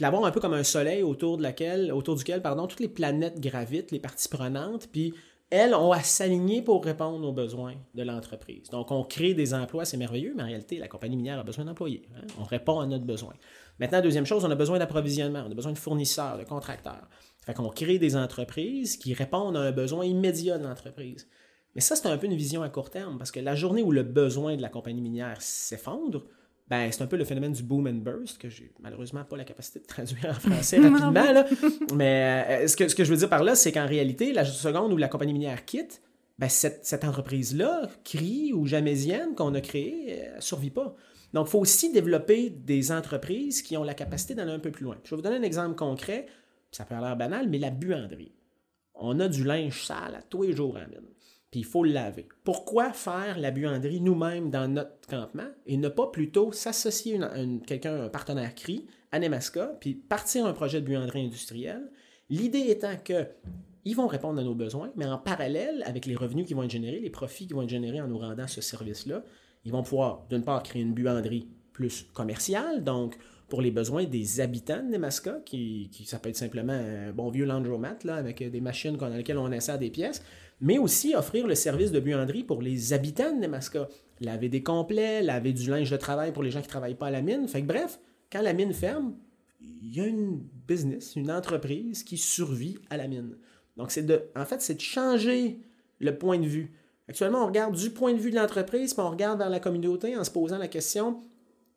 puis 0.08 0.24
un 0.24 0.30
peu 0.30 0.40
comme 0.40 0.54
un 0.54 0.64
soleil 0.64 1.02
autour, 1.02 1.36
de 1.36 1.42
laquelle, 1.42 1.92
autour 1.92 2.16
duquel 2.16 2.42
pardon, 2.42 2.66
toutes 2.66 2.80
les 2.80 2.88
planètes 2.88 3.40
gravitent, 3.40 3.90
les 3.90 3.98
parties 3.98 4.28
prenantes, 4.28 4.88
puis 4.90 5.14
elles 5.50 5.74
ont 5.74 5.90
à 5.90 6.02
s'aligner 6.02 6.62
pour 6.62 6.84
répondre 6.84 7.26
aux 7.26 7.32
besoins 7.32 7.74
de 7.94 8.02
l'entreprise. 8.02 8.70
Donc, 8.70 8.92
on 8.92 9.02
crée 9.02 9.34
des 9.34 9.52
emplois, 9.52 9.84
c'est 9.84 9.96
merveilleux, 9.96 10.32
mais 10.36 10.44
en 10.44 10.46
réalité, 10.46 10.78
la 10.78 10.86
compagnie 10.86 11.16
minière 11.16 11.40
a 11.40 11.42
besoin 11.42 11.64
d'employés. 11.64 12.08
Hein. 12.14 12.26
On 12.38 12.44
répond 12.44 12.78
à 12.78 12.86
notre 12.86 13.04
besoin. 13.04 13.34
Maintenant, 13.80 14.00
deuxième 14.00 14.26
chose, 14.26 14.44
on 14.44 14.50
a 14.50 14.54
besoin 14.54 14.78
d'approvisionnement, 14.78 15.44
on 15.46 15.50
a 15.50 15.54
besoin 15.54 15.72
de 15.72 15.78
fournisseurs, 15.78 16.38
de 16.38 16.44
contracteurs. 16.44 17.08
Fait 17.44 17.54
qu'on 17.54 17.68
crée 17.70 17.98
des 17.98 18.16
entreprises 18.16 18.96
qui 18.96 19.12
répondent 19.12 19.56
à 19.56 19.60
un 19.60 19.72
besoin 19.72 20.04
immédiat 20.04 20.56
de 20.56 20.64
l'entreprise. 20.64 21.28
Mais 21.74 21.80
ça, 21.80 21.96
c'est 21.96 22.08
un 22.08 22.16
peu 22.16 22.26
une 22.26 22.36
vision 22.36 22.62
à 22.62 22.68
court 22.68 22.90
terme, 22.90 23.18
parce 23.18 23.32
que 23.32 23.40
la 23.40 23.56
journée 23.56 23.82
où 23.82 23.90
le 23.90 24.04
besoin 24.04 24.56
de 24.56 24.62
la 24.62 24.68
compagnie 24.68 25.00
minière 25.00 25.40
s'effondre, 25.40 26.26
ben, 26.70 26.90
c'est 26.92 27.02
un 27.02 27.08
peu 27.08 27.16
le 27.16 27.24
phénomène 27.24 27.52
du 27.52 27.64
boom 27.64 27.88
and 27.88 27.94
burst, 27.94 28.38
que 28.38 28.48
j'ai 28.48 28.70
malheureusement 28.80 29.24
pas 29.24 29.36
la 29.36 29.44
capacité 29.44 29.80
de 29.80 29.86
traduire 29.86 30.30
en 30.30 30.34
français 30.34 30.78
rapidement. 30.80 31.10
là. 31.10 31.44
Mais 31.94 32.62
euh, 32.62 32.68
ce, 32.68 32.76
que, 32.76 32.86
ce 32.86 32.94
que 32.94 33.02
je 33.02 33.10
veux 33.10 33.16
dire 33.16 33.28
par 33.28 33.42
là, 33.42 33.56
c'est 33.56 33.72
qu'en 33.72 33.88
réalité, 33.88 34.32
la 34.32 34.44
seconde 34.44 34.92
où 34.92 34.96
la 34.96 35.08
compagnie 35.08 35.32
minière 35.32 35.64
quitte, 35.64 36.00
ben, 36.38 36.48
cette, 36.48 36.86
cette 36.86 37.02
entreprise-là, 37.02 37.90
CRI 38.04 38.52
ou 38.54 38.66
Jamésienne, 38.66 39.34
qu'on 39.34 39.52
a 39.54 39.60
créée, 39.60 40.28
ne 40.36 40.40
survit 40.40 40.70
pas. 40.70 40.94
Donc, 41.32 41.48
il 41.48 41.50
faut 41.50 41.58
aussi 41.58 41.92
développer 41.92 42.50
des 42.50 42.92
entreprises 42.92 43.62
qui 43.62 43.76
ont 43.76 43.84
la 43.84 43.94
capacité 43.94 44.36
d'aller 44.36 44.52
un 44.52 44.60
peu 44.60 44.70
plus 44.70 44.84
loin. 44.84 44.96
Je 45.02 45.10
vais 45.10 45.16
vous 45.16 45.22
donner 45.22 45.36
un 45.36 45.42
exemple 45.42 45.74
concret, 45.74 46.26
ça 46.70 46.84
peut 46.84 46.94
avoir 46.94 47.10
l'air 47.10 47.18
banal, 47.18 47.48
mais 47.48 47.58
la 47.58 47.70
buanderie. 47.70 48.32
On 48.94 49.18
a 49.18 49.28
du 49.28 49.42
linge 49.42 49.84
sale 49.84 50.14
à 50.14 50.22
tous 50.22 50.42
les 50.42 50.52
jours 50.52 50.76
en 50.76 50.88
mine 50.88 51.08
puis 51.50 51.60
il 51.60 51.66
faut 51.66 51.84
le 51.84 51.92
laver. 51.92 52.28
Pourquoi 52.44 52.92
faire 52.92 53.38
la 53.38 53.50
buanderie 53.50 54.00
nous-mêmes 54.00 54.50
dans 54.50 54.68
notre 54.68 55.06
campement 55.08 55.48
et 55.66 55.76
ne 55.76 55.88
pas 55.88 56.06
plutôt 56.06 56.52
s'associer 56.52 57.20
à 57.22 57.30
quelqu'un, 57.66 58.04
un 58.04 58.08
partenaire 58.08 58.54
CRI, 58.54 58.86
à 59.12 59.18
Nemaska, 59.18 59.76
puis 59.80 59.94
partir 59.94 60.46
un 60.46 60.52
projet 60.52 60.80
de 60.80 60.86
buanderie 60.86 61.26
industrielle? 61.26 61.90
L'idée 62.28 62.66
étant 62.68 62.96
que 63.02 63.26
ils 63.84 63.96
vont 63.96 64.06
répondre 64.06 64.38
à 64.38 64.44
nos 64.44 64.54
besoins, 64.54 64.92
mais 64.94 65.06
en 65.06 65.18
parallèle, 65.18 65.82
avec 65.86 66.06
les 66.06 66.14
revenus 66.14 66.46
qui 66.46 66.54
vont 66.54 66.62
être 66.62 66.70
générés, 66.70 67.00
les 67.00 67.10
profits 67.10 67.46
qui 67.46 67.54
vont 67.54 67.62
être 67.62 67.70
générés 67.70 68.00
en 68.00 68.08
nous 68.08 68.18
rendant 68.18 68.46
ce 68.46 68.60
service-là, 68.60 69.24
ils 69.64 69.72
vont 69.72 69.82
pouvoir, 69.82 70.26
d'une 70.28 70.44
part, 70.44 70.62
créer 70.62 70.82
une 70.82 70.92
buanderie 70.92 71.48
plus 71.72 72.06
commerciale, 72.12 72.84
donc 72.84 73.16
pour 73.50 73.60
les 73.60 73.70
besoins 73.70 74.04
des 74.04 74.40
habitants 74.40 74.82
de 74.82 74.92
Nemaska, 74.92 75.40
qui, 75.44 75.90
qui 75.92 76.06
ça 76.06 76.18
peut 76.18 76.30
être 76.30 76.36
simplement 76.36 76.72
un 76.72 77.12
bon 77.12 77.28
vieux 77.28 77.44
laundromat 77.44 77.98
là, 78.04 78.14
avec 78.14 78.42
des 78.42 78.60
machines 78.60 78.96
dans 78.96 79.08
lesquelles 79.08 79.38
on 79.38 79.52
insère 79.52 79.78
des 79.78 79.90
pièces, 79.90 80.22
mais 80.60 80.78
aussi 80.78 81.14
offrir 81.14 81.46
le 81.46 81.54
service 81.54 81.90
de 81.90 82.00
buanderie 82.00 82.44
pour 82.44 82.62
les 82.62 82.92
habitants 82.92 83.34
de 83.34 83.40
Nemaska. 83.40 83.88
Laver 84.20 84.48
des 84.48 84.62
complets, 84.62 85.22
laver 85.22 85.52
du 85.52 85.68
linge 85.68 85.90
de 85.90 85.96
travail 85.96 86.32
pour 86.32 86.42
les 86.42 86.50
gens 86.50 86.60
qui 86.60 86.66
ne 86.66 86.70
travaillent 86.70 86.94
pas 86.94 87.08
à 87.08 87.10
la 87.10 87.22
mine. 87.22 87.48
Fait 87.48 87.62
que 87.62 87.66
bref, 87.66 87.98
quand 88.30 88.42
la 88.42 88.52
mine 88.52 88.72
ferme, 88.72 89.14
il 89.60 89.94
y 89.94 90.00
a 90.00 90.06
une 90.06 90.42
business, 90.68 91.16
une 91.16 91.30
entreprise 91.30 92.04
qui 92.04 92.16
survit 92.16 92.78
à 92.88 92.96
la 92.96 93.08
mine. 93.08 93.36
Donc, 93.76 93.90
c'est 93.90 94.04
de, 94.04 94.22
en 94.36 94.44
fait, 94.44 94.60
c'est 94.62 94.74
de 94.74 94.80
changer 94.80 95.58
le 95.98 96.16
point 96.16 96.38
de 96.38 96.46
vue. 96.46 96.72
Actuellement, 97.08 97.42
on 97.42 97.46
regarde 97.46 97.74
du 97.74 97.90
point 97.90 98.12
de 98.12 98.18
vue 98.18 98.30
de 98.30 98.36
l'entreprise, 98.36 98.94
puis 98.94 99.02
on 99.02 99.10
regarde 99.10 99.38
vers 99.38 99.50
la 99.50 99.58
communauté 99.58 100.16
en 100.16 100.22
se 100.22 100.30
posant 100.30 100.58
la 100.58 100.68
question 100.68 101.22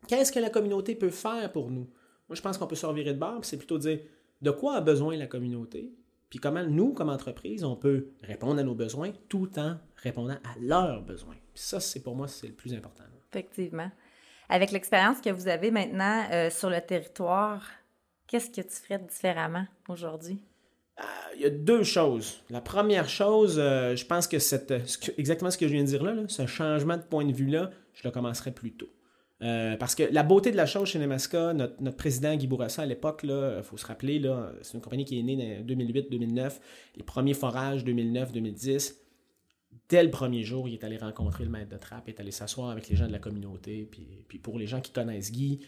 qu'est-ce 0.06 0.32
que 0.32 0.38
la 0.38 0.50
communauté 0.50 0.94
peut 0.94 1.10
faire 1.10 1.50
pour 1.52 1.70
nous? 1.70 1.88
Moi, 2.28 2.36
je 2.36 2.42
pense 2.42 2.58
qu'on 2.58 2.66
peut 2.66 2.76
se 2.76 2.86
revirer 2.86 3.12
de 3.12 3.18
bord, 3.18 3.44
c'est 3.44 3.56
plutôt 3.56 3.78
dire 3.78 4.00
de 4.40 4.50
quoi 4.50 4.76
a 4.76 4.80
besoin 4.80 5.16
la 5.16 5.26
communauté? 5.26 5.94
Puis 6.30 6.38
comment 6.40 6.64
nous, 6.64 6.92
comme 6.92 7.10
entreprise, 7.10 7.64
on 7.64 7.76
peut 7.76 8.08
répondre 8.22 8.58
à 8.58 8.64
nos 8.64 8.74
besoins 8.74 9.12
tout 9.28 9.50
en 9.58 9.76
répondant 9.96 10.34
à 10.34 10.58
leurs 10.60 11.02
besoins? 11.02 11.36
Puis 11.54 11.62
ça, 11.62 11.80
c'est 11.80 12.02
pour 12.02 12.16
moi, 12.16 12.28
c'est 12.28 12.48
le 12.48 12.54
plus 12.54 12.74
important. 12.74 13.04
Effectivement. 13.30 13.90
Avec 14.48 14.72
l'expérience 14.72 15.20
que 15.20 15.30
vous 15.30 15.48
avez 15.48 15.70
maintenant 15.70 16.26
euh, 16.32 16.50
sur 16.50 16.70
le 16.70 16.80
territoire, 16.80 17.66
qu'est-ce 18.26 18.50
que 18.50 18.60
tu 18.60 18.74
ferais 18.74 18.98
différemment 18.98 19.66
aujourd'hui? 19.88 20.42
Euh, 21.00 21.02
il 21.36 21.42
y 21.42 21.46
a 21.46 21.50
deux 21.50 21.82
choses. 21.82 22.42
La 22.50 22.60
première 22.60 23.08
chose, 23.08 23.56
euh, 23.58 23.96
je 23.96 24.04
pense 24.04 24.28
que 24.28 24.38
c'est 24.38 24.70
exactement 25.18 25.50
ce 25.50 25.58
que 25.58 25.66
je 25.66 25.72
viens 25.72 25.82
de 25.82 25.88
dire 25.88 26.02
là, 26.02 26.14
là, 26.14 26.22
ce 26.28 26.46
changement 26.46 26.96
de 26.96 27.02
point 27.02 27.24
de 27.24 27.32
vue-là, 27.32 27.70
je 27.94 28.02
le 28.04 28.10
commencerai 28.10 28.52
plus 28.52 28.72
tôt. 28.72 28.88
Euh, 29.44 29.76
parce 29.76 29.94
que 29.94 30.04
la 30.04 30.22
beauté 30.22 30.50
de 30.50 30.56
la 30.56 30.64
chose 30.64 30.88
chez 30.88 30.98
Nemaska, 30.98 31.52
notre, 31.52 31.96
président 31.96 32.34
Guy 32.34 32.46
Bourassa 32.46 32.82
à 32.82 32.86
l'époque, 32.86 33.20
il 33.24 33.62
faut 33.62 33.76
se 33.76 33.86
rappeler, 33.86 34.22
c'est 34.62 34.74
une 34.74 34.80
compagnie 34.80 35.04
qui 35.04 35.18
est 35.18 35.22
née 35.22 35.58
en 35.60 35.64
2008-2009, 35.64 36.52
les 36.96 37.02
premiers 37.02 37.34
forages 37.34 37.84
2009-2010. 37.84 38.94
Dès 39.88 40.02
le 40.02 40.10
premier 40.10 40.44
jour, 40.44 40.66
il 40.66 40.74
est 40.74 40.84
allé 40.84 40.96
rencontrer 40.96 41.44
le 41.44 41.50
maître 41.50 41.68
de 41.68 41.76
trappe, 41.76 42.04
il 42.06 42.14
est 42.14 42.20
allé 42.20 42.30
s'asseoir 42.30 42.70
avec 42.70 42.88
les 42.88 42.96
gens 42.96 43.06
de 43.06 43.12
la 43.12 43.18
communauté. 43.18 43.86
Puis, 44.28 44.38
pour 44.38 44.58
les 44.58 44.66
gens 44.66 44.80
qui 44.80 44.92
connaissent 44.92 45.30
Guy, 45.30 45.60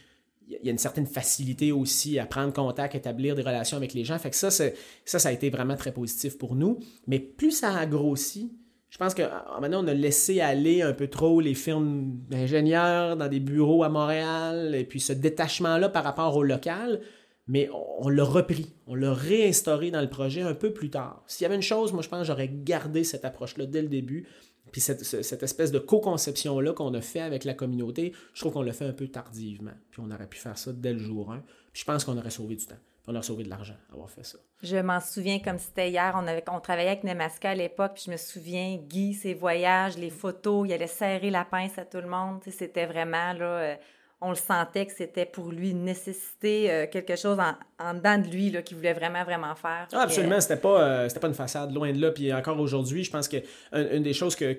il 0.49 0.65
y 0.65 0.69
a 0.69 0.73
une 0.73 0.79
certaine 0.79 1.07
facilité 1.07 1.73
aussi 1.73 2.19
à 2.19 2.25
prendre 2.25 2.53
contact, 2.53 2.95
établir 2.95 3.35
des 3.35 3.43
relations 3.43 3.77
avec 3.77 3.93
les 3.93 4.05
gens. 4.05 4.19
Fait 4.19 4.31
que 4.31 4.37
ça, 4.37 4.51
ça 4.51 5.29
a 5.29 5.33
été 5.33 5.51
vraiment 5.51 5.75
très 5.75 5.93
positif 5.93 6.39
pour 6.39 6.55
nous. 6.55 6.79
Mais 7.07 7.19
plus 7.19 7.51
ça 7.51 7.77
a 7.77 7.85
grossi, 7.85 8.53
je 8.91 8.99
pense 8.99 9.15
que 9.15 9.23
maintenant, 9.61 9.85
on 9.85 9.89
a 9.89 9.95
laissé 9.95 10.41
aller 10.41 10.83
un 10.83 10.93
peu 10.93 11.09
trop 11.09 11.41
les 11.41 11.55
firmes 11.55 12.19
d'ingénieurs 12.29 13.17
dans 13.17 13.29
des 13.29 13.41
bureaux 13.41 13.83
à 13.83 13.89
Montréal, 13.89 14.75
et 14.75 14.85
puis 14.85 15.01
ce 15.01 15.13
détachement-là 15.13 15.89
par 15.89 16.05
rapport 16.05 16.37
au 16.37 16.43
local, 16.43 17.01
mais 17.49 17.69
on, 18.01 18.09
l'a 18.09 18.25
repris, 18.25 18.75
on 18.87 18.95
l'a 18.95 19.13
réinstauré 19.13 19.91
dans 19.91 20.01
le 20.01 20.09
projet 20.09 20.43
un 20.43 20.55
peu 20.55 20.73
plus 20.73 20.91
tard. 20.91 21.23
S'il 21.27 21.45
y 21.45 21.47
avait 21.47 21.55
une 21.55 21.63
chose, 21.63 21.93
moi 21.93 22.03
je 22.03 22.09
pense 22.09 22.21
que 22.21 22.27
j'aurais 22.27 22.51
gardé 22.51 23.05
cette 23.05 23.25
approche-là 23.25 23.67
dès 23.67 23.83
le 23.83 23.89
début, 23.89 24.27
puis 24.73 24.81
cette, 24.81 25.43
espèce 25.43 25.73
de 25.73 25.79
co-conception-là 25.79 26.73
qu'on 26.73 26.93
a 26.95 27.01
fait 27.01 27.21
avec 27.21 27.45
la 27.45 27.55
communauté, 27.55 28.13
je 28.35 28.41
trouve 28.41 28.53
qu'on 28.53 28.63
l'a 28.63 28.73
fait 28.73 28.85
un 28.85 28.93
peu 28.93 29.09
tardivement, 29.09 29.75
puis 29.91 30.03
on 30.05 30.11
aurait 30.11 30.29
pu 30.29 30.39
faire 30.39 30.59
ça 30.59 30.73
dès 30.73 30.93
le 30.93 30.99
jour 30.99 31.33
1, 31.33 31.39
puis 31.73 31.83
je 31.83 31.85
pense 31.85 32.05
qu'on 32.05 32.17
aurait 32.19 32.31
sauvé 32.31 32.57
du 32.57 32.67
temps 32.67 32.79
on 33.09 33.15
a 33.15 33.23
sauvé 33.23 33.45
de 33.45 33.51
l'argent 33.51 33.77
avoir 33.93 34.11
fait 34.11 34.25
ça. 34.25 34.39
Je 34.63 34.77
m'en 34.77 35.01
souviens 35.01 35.39
comme 35.39 35.59
c'était 35.59 35.91
hier. 35.91 36.13
On, 36.17 36.27
avait, 36.27 36.43
on 36.51 36.61
travaillait 36.61 36.91
avec 36.91 37.05
Nemaska 37.05 37.51
à 37.51 37.55
l'époque, 37.55 37.93
puis 37.95 38.05
je 38.07 38.11
me 38.11 38.17
souviens, 38.17 38.77
Guy, 38.77 39.15
ses 39.15 39.35
voyages, 39.35 39.97
les 39.97 40.11
photos, 40.11 40.67
il 40.69 40.73
allait 40.73 40.87
serrer 40.87 41.31
la 41.31 41.45
pince 41.45 41.79
à 41.79 41.85
tout 41.85 41.99
le 41.99 42.09
monde. 42.09 42.41
C'était 42.51 42.87
vraiment, 42.87 43.33
là, 43.33 43.45
euh, 43.45 43.77
on 44.21 44.31
le 44.31 44.37
sentait 44.37 44.87
que 44.87 44.93
c'était 44.93 45.27
pour 45.27 45.53
lui 45.53 45.71
une 45.71 45.85
nécessité, 45.85 46.71
euh, 46.71 46.87
quelque 46.91 47.17
chose 47.17 47.39
en, 47.39 47.55
en, 47.79 47.95
dedans 47.95 48.19
de 48.19 48.29
lui 48.29 48.55
qu'il 48.65 48.77
voulait 48.77 48.95
vraiment, 48.95 49.25
vraiment 49.25 49.55
faire. 49.55 49.87
Ah, 49.93 50.03
absolument, 50.03 50.41
c'était 50.41 50.57
pas, 50.57 50.81
euh, 50.81 51.09
pas 51.09 51.29
une 51.29 51.35
façade, 51.35 51.73
loin 51.73 51.93
de 51.93 52.01
là. 52.01 52.11
Puis 52.11 52.33
encore 52.33 52.59
aujourd'hui, 52.59 53.05
je 53.05 53.11
pense 53.11 53.29
que 53.29 53.37
une 53.73 54.03
des 54.03 54.15
choses 54.15 54.35
que 54.35 54.59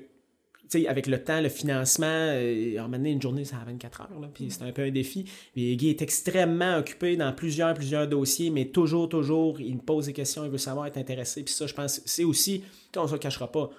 avec 0.88 1.08
le 1.08 1.24
temps, 1.24 1.40
le 1.40 1.50
financement, 1.50 2.08
euh, 2.08 2.80
a 2.80 2.88
mené 2.88 3.12
une 3.12 3.22
journée, 3.22 3.46
ça 3.46 3.58
a 3.58 3.66
24 3.66 4.02
heures, 4.02 4.20
là, 4.20 4.28
puis 4.34 4.52
c'est 4.52 4.64
un 4.64 4.72
peu 4.72 4.84
un 4.84 4.92
défi. 4.92 5.26
Mais 5.56 5.76
Guy 5.76 5.90
est 5.90 6.02
extrêmement 6.02 6.78
occupé 6.78 7.16
dans 7.16 7.32
plusieurs, 7.34 7.74
plusieurs 7.74 8.08
dossiers, 8.08 8.50
mais 8.50 8.66
toujours, 8.66 9.08
toujours, 9.10 9.60
il 9.62 9.76
me 9.76 9.82
pose 9.82 10.08
des 10.08 10.14
questions, 10.14 10.44
il 10.44 10.52
veut 10.52 10.58
savoir, 10.58 10.88
être 10.88 10.98
intéressé. 10.98 11.44
Puis 11.44 11.54
ça, 11.54 11.68
je 11.68 11.74
pense, 11.74 12.02
c'est 12.06 12.24
aussi, 12.24 12.64
on 12.96 13.04
ne 13.04 13.08
se 13.08 13.16
cachera 13.16 13.52
pas, 13.52 13.70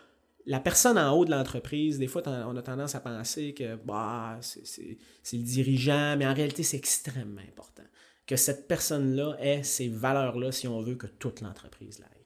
la 0.47 0.61
personne 0.61 0.99
en 0.99 1.15
haut 1.15 1.25
de 1.25 1.31
l'entreprise, 1.31 1.99
des 1.99 2.07
fois, 2.07 2.23
on 2.27 2.57
a 2.57 2.63
tendance 2.63 2.95
à 2.95 3.01
penser 3.01 3.53
que 3.55 3.77
bah, 3.77 4.39
c'est 4.41 4.97
le 5.33 5.43
dirigeant, 5.43 6.17
mais 6.17 6.27
en 6.27 6.35
réalité, 6.35 6.63
c'est 6.63 6.77
extrêmement 6.77 7.43
important 7.43 7.83
que 8.27 8.37
cette 8.37 8.69
personne-là 8.69 9.37
ait 9.41 9.63
ces 9.63 9.89
valeurs-là 9.89 10.53
si 10.53 10.69
on 10.69 10.81
veut 10.81 10.95
que 10.95 11.07
toute 11.07 11.41
l'entreprise 11.41 11.99
l'aille. 11.99 12.19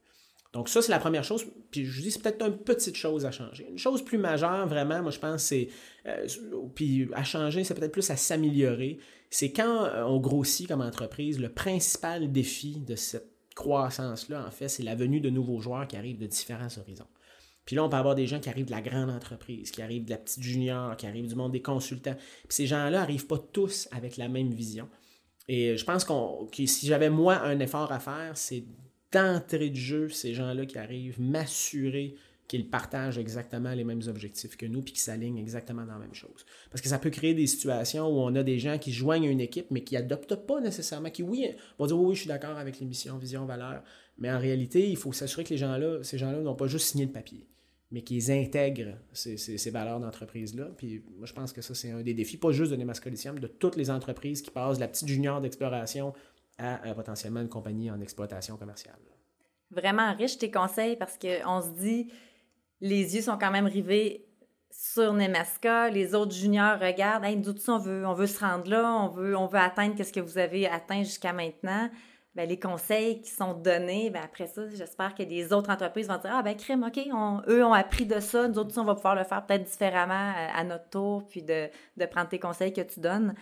Donc 0.52 0.68
ça, 0.68 0.82
c'est 0.82 0.90
la 0.90 0.98
première 0.98 1.24
chose. 1.24 1.46
Puis 1.70 1.86
je 1.86 1.96
vous 1.96 2.02
dis, 2.02 2.10
c'est 2.10 2.20
peut-être 2.20 2.44
une 2.44 2.58
petite 2.58 2.96
chose 2.96 3.24
à 3.24 3.30
changer. 3.30 3.66
Une 3.70 3.78
chose 3.78 4.04
plus 4.04 4.18
majeure, 4.18 4.66
vraiment, 4.66 5.00
moi 5.00 5.10
je 5.10 5.18
pense, 5.18 5.44
c'est... 5.44 5.68
Euh, 6.06 6.26
puis 6.74 7.08
à 7.14 7.24
changer, 7.24 7.64
c'est 7.64 7.74
peut-être 7.74 7.92
plus 7.92 8.10
à 8.10 8.16
s'améliorer. 8.16 8.98
C'est 9.30 9.52
quand 9.52 9.84
euh, 9.84 10.02
on 10.04 10.20
grossit 10.20 10.68
comme 10.68 10.82
entreprise, 10.82 11.38
le 11.38 11.48
principal 11.48 12.30
défi 12.30 12.80
de 12.80 12.96
cette 12.96 13.30
croissance-là, 13.54 14.44
en 14.46 14.50
fait, 14.50 14.68
c'est 14.68 14.82
la 14.82 14.94
venue 14.94 15.20
de 15.20 15.30
nouveaux 15.30 15.60
joueurs 15.60 15.86
qui 15.86 15.96
arrivent 15.96 16.18
de 16.18 16.26
différents 16.26 16.68
horizons. 16.78 17.06
Puis 17.64 17.76
là, 17.76 17.84
on 17.84 17.88
peut 17.88 17.96
avoir 17.96 18.14
des 18.14 18.26
gens 18.26 18.40
qui 18.40 18.48
arrivent 18.48 18.66
de 18.66 18.72
la 18.72 18.80
grande 18.80 19.10
entreprise, 19.10 19.70
qui 19.70 19.82
arrivent 19.82 20.04
de 20.04 20.10
la 20.10 20.18
petite 20.18 20.42
junior, 20.42 20.96
qui 20.96 21.06
arrivent 21.06 21.28
du 21.28 21.34
monde 21.34 21.52
des 21.52 21.62
consultants. 21.62 22.14
Puis 22.14 22.48
ces 22.50 22.66
gens-là 22.66 22.90
n'arrivent 22.90 23.26
pas 23.26 23.38
tous 23.38 23.88
avec 23.92 24.16
la 24.16 24.28
même 24.28 24.52
vision. 24.52 24.88
Et 25.48 25.76
je 25.76 25.84
pense 25.84 26.04
qu'on, 26.04 26.46
que 26.46 26.66
si 26.66 26.86
j'avais 26.86 27.10
moi 27.10 27.40
un 27.40 27.58
effort 27.60 27.92
à 27.92 28.00
faire, 28.00 28.32
c'est 28.34 28.64
d'entrée 29.12 29.70
de 29.70 29.76
jeu, 29.76 30.08
ces 30.08 30.34
gens-là 30.34 30.66
qui 30.66 30.78
arrivent, 30.78 31.20
m'assurer 31.20 32.16
qu'ils 32.52 32.68
partagent 32.68 33.16
exactement 33.16 33.72
les 33.72 33.82
mêmes 33.82 34.02
objectifs 34.08 34.58
que 34.58 34.66
nous, 34.66 34.82
puis 34.82 34.92
qu'ils 34.92 35.00
s'alignent 35.00 35.38
exactement 35.38 35.86
dans 35.86 35.94
la 35.94 36.00
même 36.00 36.12
chose. 36.12 36.44
Parce 36.70 36.82
que 36.82 36.88
ça 36.88 36.98
peut 36.98 37.08
créer 37.08 37.32
des 37.32 37.46
situations 37.46 38.06
où 38.08 38.20
on 38.20 38.34
a 38.34 38.42
des 38.42 38.58
gens 38.58 38.76
qui 38.76 38.92
joignent 38.92 39.24
une 39.24 39.40
équipe, 39.40 39.70
mais 39.70 39.82
qui 39.82 39.94
n'adoptent 39.94 40.34
pas 40.34 40.60
nécessairement, 40.60 41.08
qui, 41.08 41.22
oui, 41.22 41.46
vont 41.78 41.86
dire 41.86 41.98
oui, 41.98 42.14
je 42.14 42.20
suis 42.20 42.28
d'accord 42.28 42.58
avec 42.58 42.78
les 42.78 42.84
missions, 42.84 43.16
vision, 43.16 43.46
valeur, 43.46 43.82
mais 44.18 44.30
en 44.30 44.38
réalité, 44.38 44.86
il 44.86 44.98
faut 44.98 45.14
s'assurer 45.14 45.44
que 45.44 45.48
les 45.48 45.56
gens-là, 45.56 46.02
ces 46.02 46.18
gens-là 46.18 46.40
n'ont 46.40 46.54
pas 46.54 46.66
juste 46.66 46.88
signé 46.88 47.06
le 47.06 47.12
papier 47.12 47.48
mais 47.90 48.00
qu'ils 48.00 48.30
intègrent 48.30 48.96
ces, 49.12 49.70
valeurs 49.70 50.00
d'entreprise-là. 50.00 50.70
Puis 50.78 51.04
moi, 51.18 51.26
je 51.26 51.34
pense 51.34 51.52
que 51.52 51.60
ça, 51.60 51.74
c'est 51.74 51.90
un 51.90 52.00
des 52.00 52.14
défis, 52.14 52.38
pas 52.38 52.50
juste 52.50 52.70
de 52.70 52.76
Nemasco 52.76 53.10
Lithium, 53.10 53.38
de 53.38 53.46
toutes 53.46 53.76
les 53.76 53.90
entreprises 53.90 54.40
qui 54.40 54.50
passent 54.50 54.76
de 54.76 54.80
la 54.80 54.88
petite 54.88 55.08
junior 55.08 55.42
d'exploration 55.42 56.14
à 56.56 56.86
euh, 56.86 56.94
potentiellement 56.94 57.40
une 57.40 57.50
compagnie 57.50 57.90
en 57.90 58.00
exploitation 58.00 58.56
commerciale. 58.56 58.96
Vraiment 59.70 60.14
riche 60.14 60.38
tes 60.38 60.50
conseils 60.50 60.96
parce 60.96 61.18
qu'on 61.18 61.60
se 61.60 61.68
dit, 61.80 62.08
les 62.82 63.14
yeux 63.14 63.22
sont 63.22 63.38
quand 63.38 63.50
même 63.50 63.66
rivés 63.66 64.26
sur 64.70 65.12
Nemaska, 65.12 65.88
les 65.88 66.14
autres 66.14 66.34
juniors 66.34 66.78
regardent, 66.78 67.24
hey, 67.24 67.36
nous 67.36 67.54
on 67.68 67.78
veut, 67.78 68.06
on 68.06 68.14
veut 68.14 68.26
se 68.26 68.40
rendre 68.40 68.68
là, 68.68 68.92
on 68.92 69.08
veut, 69.08 69.36
on 69.36 69.46
veut 69.46 69.58
atteindre 69.58 70.02
ce 70.02 70.12
que 70.12 70.20
vous 70.20 70.36
avez 70.36 70.66
atteint 70.66 71.02
jusqu'à 71.02 71.32
maintenant. 71.32 71.88
Ben, 72.34 72.48
les 72.48 72.58
conseils 72.58 73.20
qui 73.20 73.30
sont 73.30 73.52
donnés, 73.52 74.10
ben, 74.10 74.22
après 74.24 74.46
ça, 74.46 74.62
j'espère 74.74 75.14
que 75.14 75.22
les 75.22 75.52
autres 75.52 75.70
entreprises 75.70 76.08
vont 76.08 76.16
dire 76.16 76.32
Ah, 76.34 76.42
ben, 76.42 76.56
crème, 76.56 76.82
OK, 76.82 76.98
eux 77.48 77.64
ont 77.64 77.74
appris 77.74 78.06
de 78.06 78.18
ça, 78.18 78.48
nous 78.48 78.58
autres, 78.58 78.76
on 78.80 78.84
va 78.84 78.94
pouvoir 78.94 79.14
le 79.14 79.24
faire 79.24 79.44
peut-être 79.46 79.64
différemment 79.64 80.30
euh, 80.30 80.48
à, 80.54 80.64
notre 80.64 80.88
tour, 80.88 81.28
puis 81.28 81.42
de, 81.42 81.68
de, 81.96 82.06
prendre 82.06 82.30
tes 82.30 82.38
conseils 82.40 82.72
que 82.72 82.80
tu 82.80 83.00
donnes. 83.00 83.34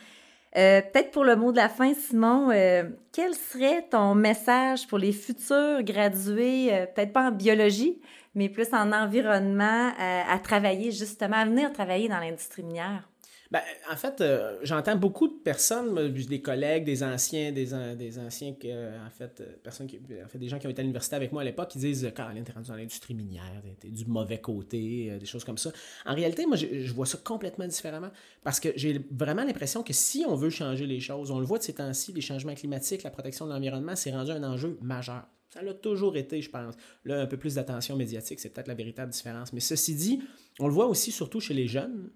Euh, 0.56 0.82
peut-être 0.82 1.12
pour 1.12 1.24
le 1.24 1.36
mot 1.36 1.52
de 1.52 1.56
la 1.56 1.68
fin, 1.68 1.94
Simon, 1.94 2.50
euh, 2.50 2.84
quel 3.12 3.34
serait 3.34 3.86
ton 3.88 4.14
message 4.14 4.86
pour 4.88 4.98
les 4.98 5.12
futurs 5.12 5.82
gradués, 5.82 6.86
peut-être 6.94 7.12
pas 7.12 7.28
en 7.28 7.32
biologie, 7.32 8.00
mais 8.34 8.48
plus 8.48 8.72
en 8.72 8.92
environnement, 8.92 9.92
à 9.98 10.38
travailler 10.40 10.90
justement, 10.90 11.36
à 11.36 11.44
venir 11.44 11.72
travailler 11.72 12.08
dans 12.08 12.18
l'industrie 12.18 12.62
minière? 12.62 13.08
Ben, 13.50 13.60
en 13.90 13.96
fait, 13.96 14.20
euh, 14.20 14.58
j'entends 14.62 14.94
beaucoup 14.94 15.26
de 15.26 15.34
personnes, 15.34 16.12
des 16.12 16.40
collègues, 16.40 16.84
des 16.84 17.02
anciens, 17.02 17.50
des, 17.50 17.74
anciens, 17.74 18.52
en 18.52 19.10
fait, 19.10 19.40
euh, 19.40 19.56
personnes 19.60 19.88
qui, 19.88 19.98
en 20.24 20.28
fait, 20.28 20.38
des 20.38 20.48
gens 20.48 20.60
qui 20.60 20.68
ont 20.68 20.70
été 20.70 20.80
à 20.80 20.82
l'université 20.84 21.16
avec 21.16 21.32
moi 21.32 21.42
à 21.42 21.44
l'époque, 21.44 21.68
qui 21.70 21.78
disent 21.78 22.12
Caroline, 22.14 22.44
t'es 22.44 22.52
rendu 22.52 22.68
dans 22.68 22.76
l'industrie 22.76 23.14
minière, 23.14 23.60
t'es 23.80 23.88
du 23.88 24.04
mauvais 24.04 24.40
côté, 24.40 25.10
euh, 25.10 25.18
des 25.18 25.26
choses 25.26 25.42
comme 25.42 25.58
ça. 25.58 25.72
En 26.06 26.14
réalité, 26.14 26.46
moi, 26.46 26.56
je, 26.56 26.92
vois 26.92 27.06
ça 27.06 27.18
complètement 27.18 27.66
différemment 27.66 28.10
parce 28.44 28.60
que 28.60 28.68
j'ai 28.76 29.04
vraiment 29.10 29.42
l'impression 29.42 29.82
que 29.82 29.92
si 29.92 30.24
on 30.28 30.36
veut 30.36 30.50
changer 30.50 30.86
les 30.86 31.00
choses, 31.00 31.32
on 31.32 31.40
le 31.40 31.46
voit 31.46 31.58
de 31.58 31.64
ces 31.64 31.74
temps-ci, 31.74 32.12
les 32.12 32.20
changements 32.20 32.54
climatiques, 32.54 33.02
la 33.02 33.10
protection 33.10 33.46
de 33.46 33.52
l'environnement, 33.52 33.96
c'est 33.96 34.12
rendu 34.12 34.30
un 34.30 34.44
enjeu 34.44 34.78
majeur. 34.80 35.26
Ça 35.52 35.60
l'a 35.62 35.74
toujours 35.74 36.16
été, 36.16 36.40
je 36.40 36.50
pense. 36.50 36.74
Là, 37.04 37.20
un 37.20 37.26
peu 37.26 37.36
plus 37.36 37.56
d'attention 37.56 37.96
médiatique, 37.96 38.38
c'est 38.38 38.50
peut-être 38.50 38.68
la 38.68 38.74
véritable 38.74 39.10
différence. 39.10 39.52
Mais 39.52 39.58
ceci 39.58 39.96
dit, 39.96 40.22
on 40.60 40.68
le 40.68 40.72
voit 40.72 40.86
aussi 40.86 41.10
surtout 41.10 41.40
chez 41.40 41.54
les 41.54 41.66
jeunes 41.66 42.10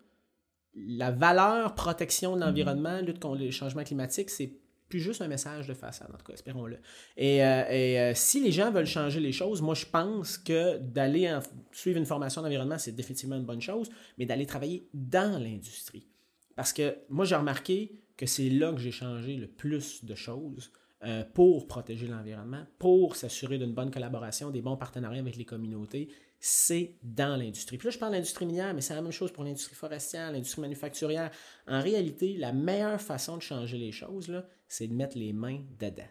la 0.76 1.10
valeur 1.10 1.74
protection 1.74 2.32
de 2.32 2.36
mhm. 2.36 2.44
l'environnement, 2.46 3.00
lutte 3.00 3.20
contre 3.20 3.38
les 3.38 3.50
changements 3.50 3.84
climatiques, 3.84 4.30
c'est 4.30 4.52
plus 4.88 5.00
juste 5.00 5.22
un 5.22 5.28
message 5.28 5.66
de 5.66 5.74
façade, 5.74 6.08
en 6.12 6.18
tout 6.18 6.24
cas, 6.24 6.34
espérons-le. 6.34 6.76
Et, 7.16 7.42
euh, 7.42 7.64
euh, 7.70 8.12
si 8.14 8.42
les 8.42 8.52
gens 8.52 8.70
veulent 8.70 8.86
changer 8.86 9.18
les 9.18 9.32
choses, 9.32 9.62
moi, 9.62 9.74
je 9.74 9.86
pense 9.86 10.38
que 10.38 10.78
d'aller 10.78 11.36
suivre 11.72 11.98
une 11.98 12.06
formation 12.06 12.42
d'environnement, 12.42 12.78
c'est 12.78 12.92
définitivement 12.92 13.36
une 13.36 13.46
bonne 13.46 13.62
chose, 13.62 13.90
mais 14.18 14.26
d'aller 14.26 14.46
travailler 14.46 14.86
dans 14.92 15.42
l'industrie. 15.42 16.06
Parce 16.54 16.72
que 16.72 16.96
moi, 17.08 17.24
j'ai 17.24 17.34
remarqué 17.34 18.00
que 18.16 18.26
c'est 18.26 18.50
là 18.50 18.72
que 18.72 18.78
j'ai 18.78 18.92
changé 18.92 19.36
le 19.36 19.48
plus 19.48 20.04
de 20.04 20.14
choses 20.14 20.70
euh, 21.04 21.24
pour 21.34 21.66
protéger 21.66 22.06
l'environnement, 22.06 22.64
pour 22.78 23.16
s'assurer 23.16 23.58
d'une 23.58 23.74
bonne 23.74 23.90
collaboration, 23.90 24.50
des 24.50 24.62
bons 24.62 24.76
partenariats 24.76 25.20
avec 25.20 25.36
les 25.36 25.44
communautés 25.44 26.08
c'est 26.46 26.96
dans 27.02 27.36
l'industrie. 27.36 27.78
Puis 27.78 27.86
là, 27.86 27.90
je 27.90 27.98
parle 27.98 28.12
de 28.12 28.16
l'industrie 28.16 28.44
minière, 28.44 28.74
mais 28.74 28.82
c'est 28.82 28.94
la 28.94 29.00
même 29.00 29.12
chose 29.12 29.32
pour 29.32 29.44
l'industrie 29.44 29.74
forestière, 29.74 30.30
l'industrie 30.30 30.60
manufacturière. 30.60 31.30
En 31.66 31.80
réalité, 31.80 32.36
la 32.36 32.52
meilleure 32.52 33.00
façon 33.00 33.38
de 33.38 33.42
changer 33.42 33.78
les 33.78 33.92
choses, 33.92 34.30
c'est 34.68 34.86
de 34.86 34.92
mettre 34.92 35.16
les 35.16 35.32
mains 35.32 35.60
dedans. 35.80 36.04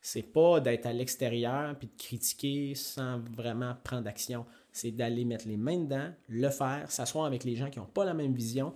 C'est 0.00 0.24
pas 0.24 0.58
d'être 0.58 0.86
à 0.86 0.92
l'extérieur 0.92 1.78
puis 1.78 1.86
de 1.86 1.96
critiquer 1.96 2.74
sans 2.74 3.20
vraiment 3.20 3.76
prendre 3.84 4.02
d'action. 4.02 4.44
C'est 4.72 4.90
d'aller 4.90 5.24
mettre 5.24 5.46
les 5.46 5.56
mains 5.56 5.78
dedans, 5.78 6.10
le 6.26 6.50
faire, 6.50 6.90
s'asseoir 6.90 7.24
avec 7.24 7.44
les 7.44 7.54
gens 7.54 7.70
qui 7.70 7.78
n'ont 7.78 7.86
pas 7.86 8.04
la 8.04 8.14
même 8.14 8.34
vision. 8.34 8.74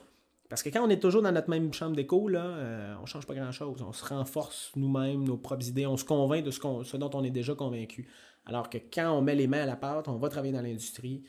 Parce 0.48 0.62
que 0.62 0.68
quand 0.68 0.84
on 0.84 0.90
est 0.90 1.00
toujours 1.00 1.22
dans 1.22 1.32
notre 1.32 1.50
même 1.50 1.72
chambre 1.72 1.96
d'écho, 1.96 2.28
euh, 2.28 2.94
on 2.98 3.02
ne 3.02 3.06
change 3.06 3.26
pas 3.26 3.34
grand-chose. 3.34 3.82
On 3.82 3.92
se 3.92 4.04
renforce 4.04 4.70
nous-mêmes, 4.76 5.24
nos 5.24 5.36
propres 5.36 5.66
idées, 5.66 5.86
on 5.86 5.96
se 5.96 6.04
convainc 6.04 6.44
de 6.44 6.52
ce, 6.52 6.60
ce 6.84 6.96
dont 6.96 7.10
on 7.14 7.24
est 7.24 7.30
déjà 7.30 7.54
convaincu. 7.56 8.08
Alors 8.46 8.70
que 8.70 8.78
quand 8.78 9.12
on 9.12 9.22
met 9.22 9.34
les 9.34 9.46
mains 9.46 9.62
à 9.62 9.66
la 9.66 9.76
pâte, 9.76 10.08
on 10.08 10.16
va 10.16 10.28
travailler 10.28 10.52
dans 10.52 10.62
l'industrie, 10.62 11.22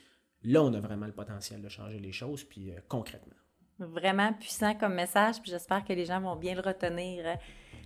là, 0.44 0.64
on 0.64 0.74
a 0.74 0.80
vraiment 0.80 1.06
le 1.06 1.12
potentiel 1.12 1.62
de 1.62 1.70
changer 1.70 2.00
les 2.00 2.12
choses, 2.12 2.44
puis 2.44 2.72
euh, 2.72 2.80
concrètement. 2.88 3.36
Vraiment 3.80 4.32
puissant 4.34 4.76
comme 4.76 4.94
message, 4.94 5.42
puis 5.42 5.52
j'espère 5.52 5.84
que 5.84 5.94
les 5.94 6.06
gens 6.06 6.22
vont 6.22 6.36
bien 6.36 6.54
le 6.54 6.62
retenir. 6.62 7.24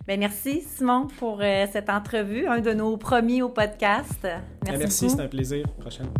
Bien, 0.06 0.18
merci 0.18 0.60
Simon 0.60 1.06
pour 1.18 1.40
euh, 1.40 1.66
cette 1.72 1.88
entrevue, 1.88 2.46
un 2.46 2.60
de 2.60 2.72
nos 2.72 2.96
premiers 2.96 3.42
au 3.42 3.48
podcast. 3.48 4.26
Merci, 4.64 4.78
merci 4.78 5.10
c'est 5.10 5.20
un 5.20 5.28
plaisir. 5.28 5.66
Prochaine. 5.78 6.10